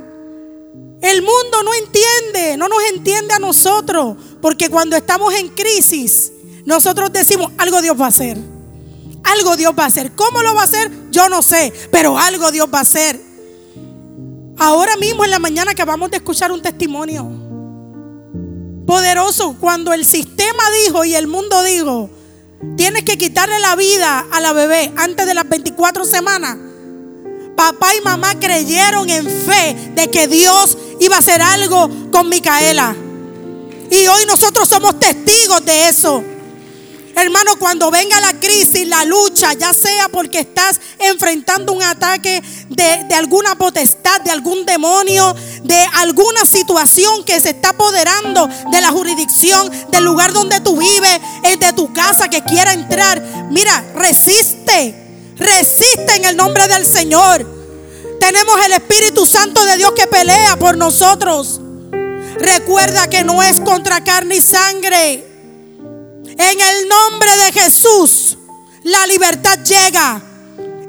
[1.00, 6.32] El mundo no entiende, no nos entiende a nosotros, porque cuando estamos en crisis,
[6.64, 8.38] nosotros decimos, algo Dios va a hacer.
[9.24, 10.12] Algo Dios va a hacer.
[10.12, 10.90] ¿Cómo lo va a hacer?
[11.10, 13.20] Yo no sé, pero algo Dios va a hacer.
[14.58, 17.28] Ahora mismo en la mañana acabamos de escuchar un testimonio
[18.86, 22.10] poderoso cuando el sistema dijo y el mundo dijo,
[22.76, 26.58] tienes que quitarle la vida a la bebé antes de las 24 semanas.
[27.64, 32.92] Papá y mamá creyeron en fe de que Dios iba a hacer algo con Micaela.
[33.88, 36.24] Y hoy nosotros somos testigos de eso.
[37.14, 43.14] Hermano, cuando venga la crisis, la lucha, ya sea porque estás enfrentando un ataque de,
[43.14, 45.32] alguna potestad, de algún demonio,
[45.62, 51.20] de alguna situación que se está apoderando de la jurisdicción, del lugar donde tú vives,
[51.60, 55.01] de tu casa que quiera entrar, mira, resiste,
[55.42, 57.44] Resiste en el nombre del Señor.
[58.20, 61.60] Tenemos el Espíritu Santo de Dios que pelea por nosotros.
[62.38, 65.26] Recuerda que no es contra carne y sangre.
[66.24, 68.38] En el nombre de Jesús,
[68.84, 70.22] la libertad llega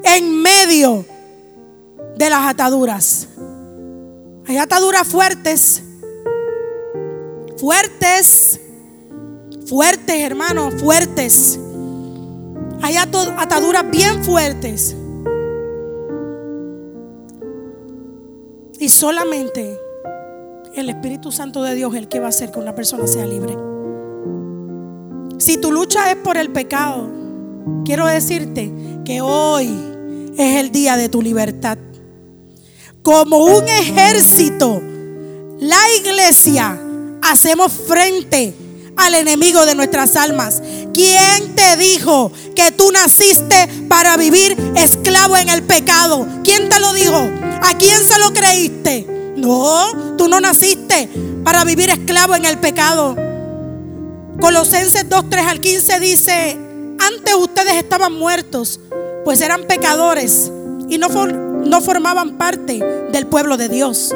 [0.03, 1.05] en medio
[2.15, 3.27] de las ataduras.
[4.47, 5.81] Hay ataduras fuertes.
[7.57, 8.59] Fuertes.
[9.65, 11.57] Fuertes, hermanos, fuertes.
[12.83, 14.93] Hay ataduras bien fuertes.
[18.77, 19.79] Y solamente
[20.75, 23.25] el Espíritu Santo de Dios es el que va a hacer que una persona sea
[23.25, 23.55] libre.
[25.37, 27.09] Si tu lucha es por el pecado,
[27.85, 28.69] quiero decirte
[29.05, 29.69] que hoy
[30.37, 31.77] es el día de tu libertad.
[33.01, 34.81] Como un ejército,
[35.61, 36.77] la iglesia
[37.21, 38.53] hacemos frente
[38.97, 40.61] al enemigo de nuestras almas.
[40.93, 46.27] ¿Quién te dijo que tú naciste para vivir esclavo en el pecado?
[46.43, 47.29] ¿Quién te lo dijo?
[47.61, 49.33] ¿A quién se lo creíste?
[49.37, 51.09] No, tú no naciste
[51.43, 53.15] para vivir esclavo en el pecado.
[54.39, 56.57] Colosenses 2, 3 al 15 dice,
[56.99, 58.79] antes ustedes estaban muertos,
[59.23, 60.51] pues eran pecadores
[60.89, 62.79] y no, no formaban parte
[63.11, 64.13] del pueblo de Dios.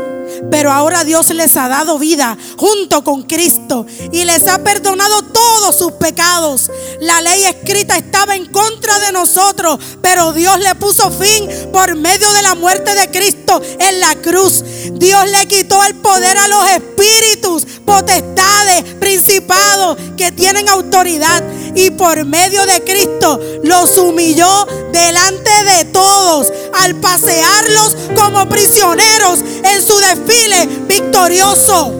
[0.50, 5.78] Pero ahora Dios les ha dado vida junto con Cristo y les ha perdonado todos
[5.78, 6.72] sus pecados.
[7.00, 12.32] La ley escrita estaba en contra de nosotros, pero Dios le puso fin por medio
[12.34, 14.64] de la muerte de Cristo en la cruz.
[14.94, 21.44] Dios le quitó el poder a los espíritus, potestades, principados que tienen autoridad
[21.76, 29.40] y por medio de Cristo los humilló delante de todos al pasearlos como prisioneros
[29.74, 31.94] en su desfile victorioso.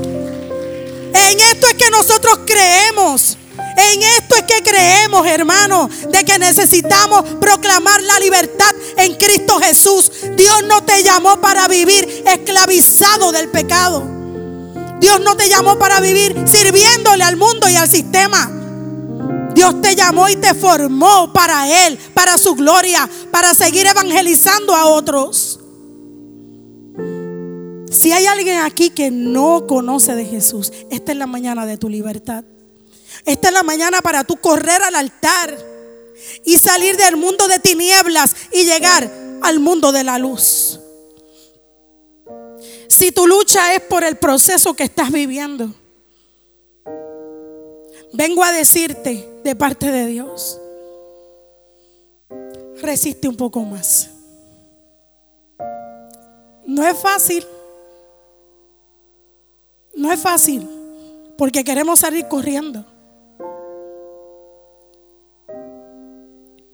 [1.14, 3.38] En esto es que nosotros creemos.
[3.78, 10.12] En esto es que creemos, hermano, de que necesitamos proclamar la libertad en Cristo Jesús.
[10.36, 14.04] Dios no te llamó para vivir esclavizado del pecado.
[15.00, 18.52] Dios no te llamó para vivir sirviéndole al mundo y al sistema.
[19.54, 24.86] Dios te llamó y te formó para Él, para su gloria, para seguir evangelizando a
[24.86, 25.60] otros.
[27.92, 31.90] Si hay alguien aquí que no conoce de Jesús, esta es la mañana de tu
[31.90, 32.44] libertad.
[33.26, 35.58] Esta es la mañana para tú correr al altar
[36.46, 39.10] y salir del mundo de tinieblas y llegar
[39.42, 40.80] al mundo de la luz.
[42.90, 45.74] Si tu lucha es por el proceso que estás viviendo,
[48.14, 50.60] vengo a decirte de parte de Dios,
[52.82, 54.10] resiste un poco más.
[56.66, 57.46] No es fácil.
[59.98, 60.70] No es fácil
[61.38, 62.86] porque queremos salir corriendo.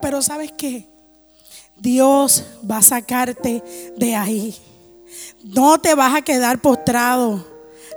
[0.01, 0.89] Pero sabes qué?
[1.77, 3.63] Dios va a sacarte
[3.95, 4.55] de ahí.
[5.43, 7.47] No te vas a quedar postrado.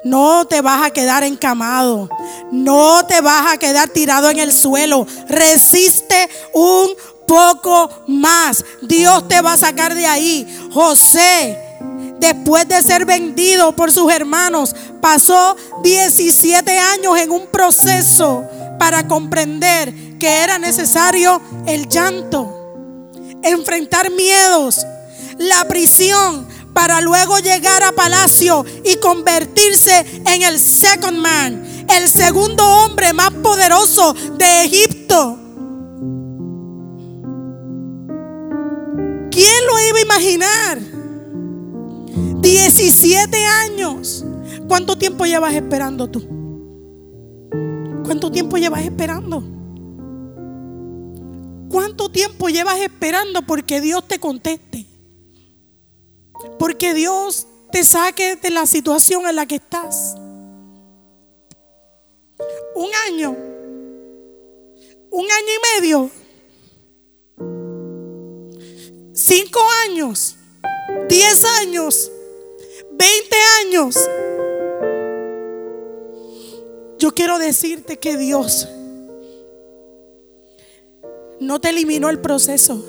[0.04, 2.08] No te vas a quedar encamado.
[2.52, 5.08] No te vas a quedar tirado en el suelo.
[5.28, 6.90] Resiste un
[7.26, 8.64] poco más.
[8.82, 10.46] Dios te va a sacar de ahí.
[10.72, 11.65] José,
[12.18, 18.44] después de ser vendido por sus hermanos, pasó 17 años en un proceso
[18.78, 23.10] para comprender que era necesario el llanto,
[23.42, 24.86] enfrentar miedos,
[25.38, 26.46] la prisión,
[26.76, 33.30] para luego llegar a palacio y convertirse en el second man, el segundo hombre más
[33.30, 35.38] poderoso de Egipto.
[39.30, 40.95] ¿Quién lo iba a imaginar?
[42.46, 44.24] 17 años.
[44.68, 46.20] ¿Cuánto tiempo llevas esperando tú?
[48.04, 49.42] ¿Cuánto tiempo llevas esperando?
[51.68, 54.86] ¿Cuánto tiempo llevas esperando porque Dios te conteste?
[56.56, 60.14] Porque Dios te saque de la situación en la que estás.
[62.76, 63.30] Un año,
[65.10, 66.10] un año y medio,
[69.14, 70.36] cinco años,
[71.08, 72.12] diez años,
[72.98, 73.96] veinte años.
[76.98, 78.68] Yo quiero decirte que Dios
[81.40, 82.82] no te eliminó el proceso,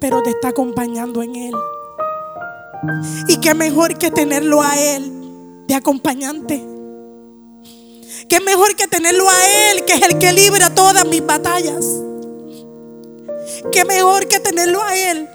[0.00, 1.54] pero te está acompañando en él.
[3.28, 5.12] Y qué mejor que tenerlo a Él
[5.66, 6.64] de acompañante.
[8.28, 11.84] Qué mejor que tenerlo a Él, que es el que libra todas mis batallas.
[13.72, 15.28] Qué mejor que tenerlo a Él.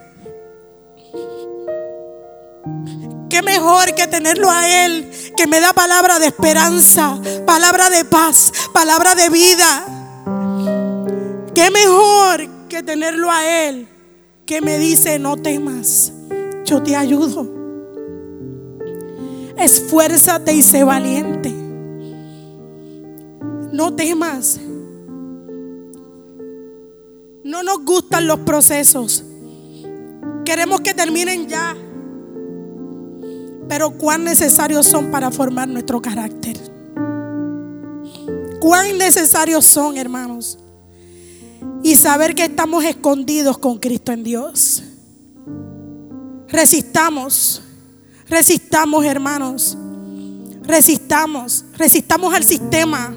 [3.33, 8.53] Qué mejor que tenerlo a Él, que me da palabra de esperanza, palabra de paz,
[8.71, 9.85] palabra de vida.
[11.55, 13.87] Qué mejor que tenerlo a Él,
[14.45, 16.13] que me dice, no temas,
[16.63, 17.49] yo te ayudo.
[19.57, 21.49] Esfuérzate y sé valiente.
[23.71, 24.59] No temas.
[27.43, 29.23] No nos gustan los procesos.
[30.45, 31.75] Queremos que terminen ya.
[33.67, 36.57] Pero cuán necesarios son para formar nuestro carácter.
[38.59, 40.57] Cuán necesarios son, hermanos.
[41.83, 44.83] Y saber que estamos escondidos con Cristo en Dios.
[46.47, 47.61] Resistamos.
[48.29, 49.77] Resistamos, hermanos.
[50.63, 51.65] Resistamos.
[51.77, 53.13] Resistamos al sistema.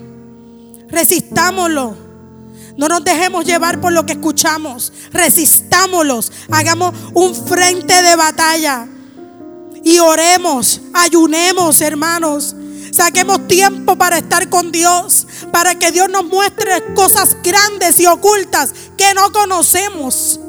[0.89, 1.97] Resistámoslo.
[2.77, 4.93] No nos dejemos llevar por lo que escuchamos.
[5.13, 6.33] Resistámoslos.
[6.51, 8.89] Hagamos un frente de batalla.
[9.87, 12.57] Y oremos, ayunemos, hermanos.
[12.91, 15.29] Saquemos tiempo para estar con Dios.
[15.53, 20.41] Para que Dios nos muestre cosas grandes y ocultas que no conocemos.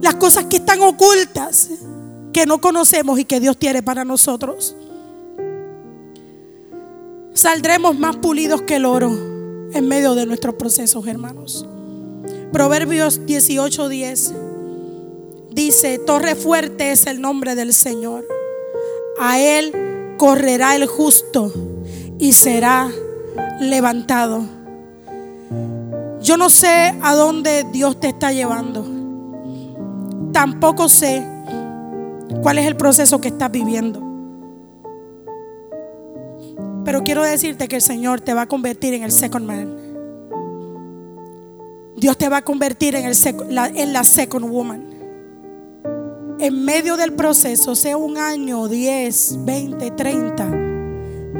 [0.00, 1.70] Las cosas que están ocultas,
[2.32, 4.76] que no conocemos y que Dios tiene para nosotros.
[7.34, 9.10] Saldremos más pulidos que el oro
[9.72, 11.66] en medio de nuestros procesos, hermanos.
[12.52, 14.49] Proverbios 18:10
[15.50, 18.26] dice, torre fuerte es el nombre del Señor.
[19.18, 21.52] A él correrá el justo
[22.18, 22.90] y será
[23.60, 24.42] levantado.
[26.20, 28.86] Yo no sé a dónde Dios te está llevando.
[30.32, 31.26] Tampoco sé
[32.42, 34.00] cuál es el proceso que estás viviendo.
[36.84, 39.76] Pero quiero decirte que el Señor te va a convertir en el second man.
[41.96, 43.16] Dios te va a convertir en, el
[43.76, 44.99] en la second woman.
[46.40, 50.50] En medio del proceso, sea un año, 10, 20, 30,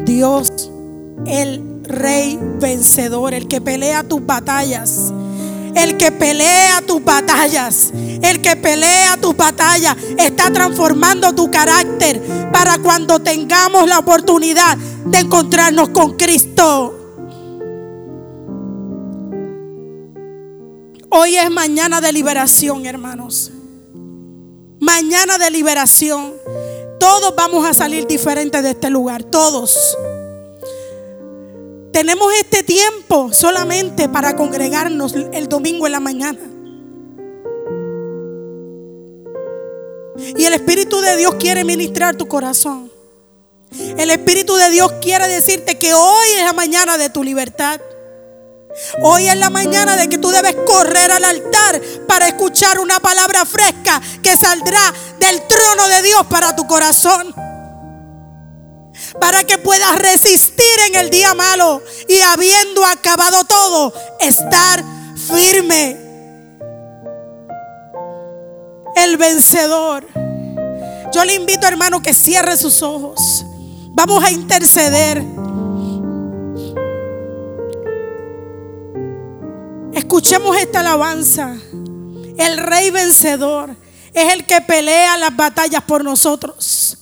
[0.05, 0.70] Dios,
[1.24, 5.11] el rey vencedor, el que pelea tus batallas,
[5.74, 12.20] el que pelea tus batallas, el que pelea tus batallas, está transformando tu carácter
[12.53, 16.94] para cuando tengamos la oportunidad de encontrarnos con Cristo.
[21.09, 23.53] Hoy es mañana de liberación, hermanos.
[24.81, 26.35] Mañana de liberación.
[26.99, 29.78] Todos vamos a salir diferentes de este lugar, todos.
[31.93, 36.41] Tenemos este tiempo solamente para congregarnos el domingo en la mañana.
[40.37, 42.91] Y el Espíritu de Dios quiere ministrar tu corazón.
[43.99, 47.81] El Espíritu de Dios quiere decirte que hoy es la mañana de tu libertad.
[49.02, 53.44] Hoy es la mañana de que tú debes correr al altar para escuchar una palabra
[53.44, 57.34] fresca que saldrá del trono de Dios para tu corazón.
[59.18, 64.84] Para que puedas resistir en el día malo y habiendo acabado todo, estar
[65.16, 65.96] firme.
[68.96, 70.06] El vencedor.
[71.12, 73.44] Yo le invito hermano que cierre sus ojos.
[73.88, 75.22] Vamos a interceder.
[80.01, 81.55] Escuchemos esta alabanza.
[82.38, 83.76] El rey vencedor
[84.14, 86.96] es el que pelea las batallas por nosotros.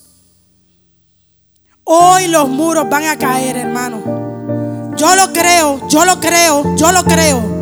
[1.85, 4.97] Hoy los muros van a caer, hermano.
[4.97, 7.58] Yo lo creo, yo lo creo, yo lo creo.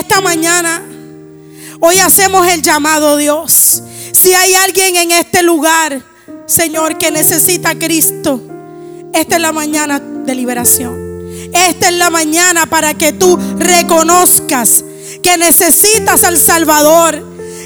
[0.00, 0.82] Esta mañana
[1.78, 3.82] hoy hacemos el llamado, Dios.
[4.12, 6.02] Si hay alguien en este lugar,
[6.46, 8.40] Señor, que necesita a Cristo,
[9.12, 10.98] esta es la mañana de liberación.
[11.52, 14.84] Esta es la mañana para que tú reconozcas
[15.22, 17.22] que necesitas al Salvador,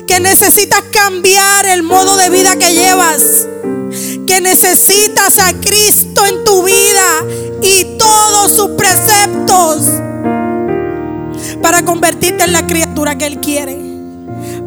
[0.08, 3.46] que necesitas cambiar el modo de vida que llevas,
[4.26, 7.24] que necesitas a Cristo en tu vida
[7.62, 10.03] y todos sus preceptos
[11.74, 13.76] para convertirte en la criatura que Él quiere,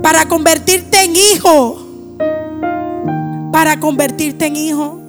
[0.03, 2.18] para convertirte en hijo,
[3.53, 4.99] para convertirte en hijo.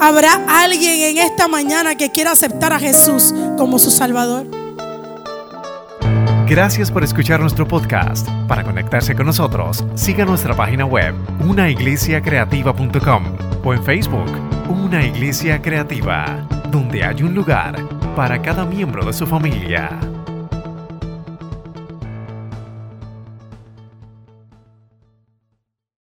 [0.00, 4.48] Habrá alguien en esta mañana que quiera aceptar a Jesús como su Salvador.
[6.48, 8.28] Gracias por escuchar nuestro podcast.
[8.48, 11.14] Para conectarse con nosotros, siga nuestra página web,
[11.46, 13.22] unaiglesiacreativa.com
[13.62, 14.32] o en Facebook,
[14.68, 20.11] Una Iglesia Creativa, donde hay un lugar para cada miembro de su familia.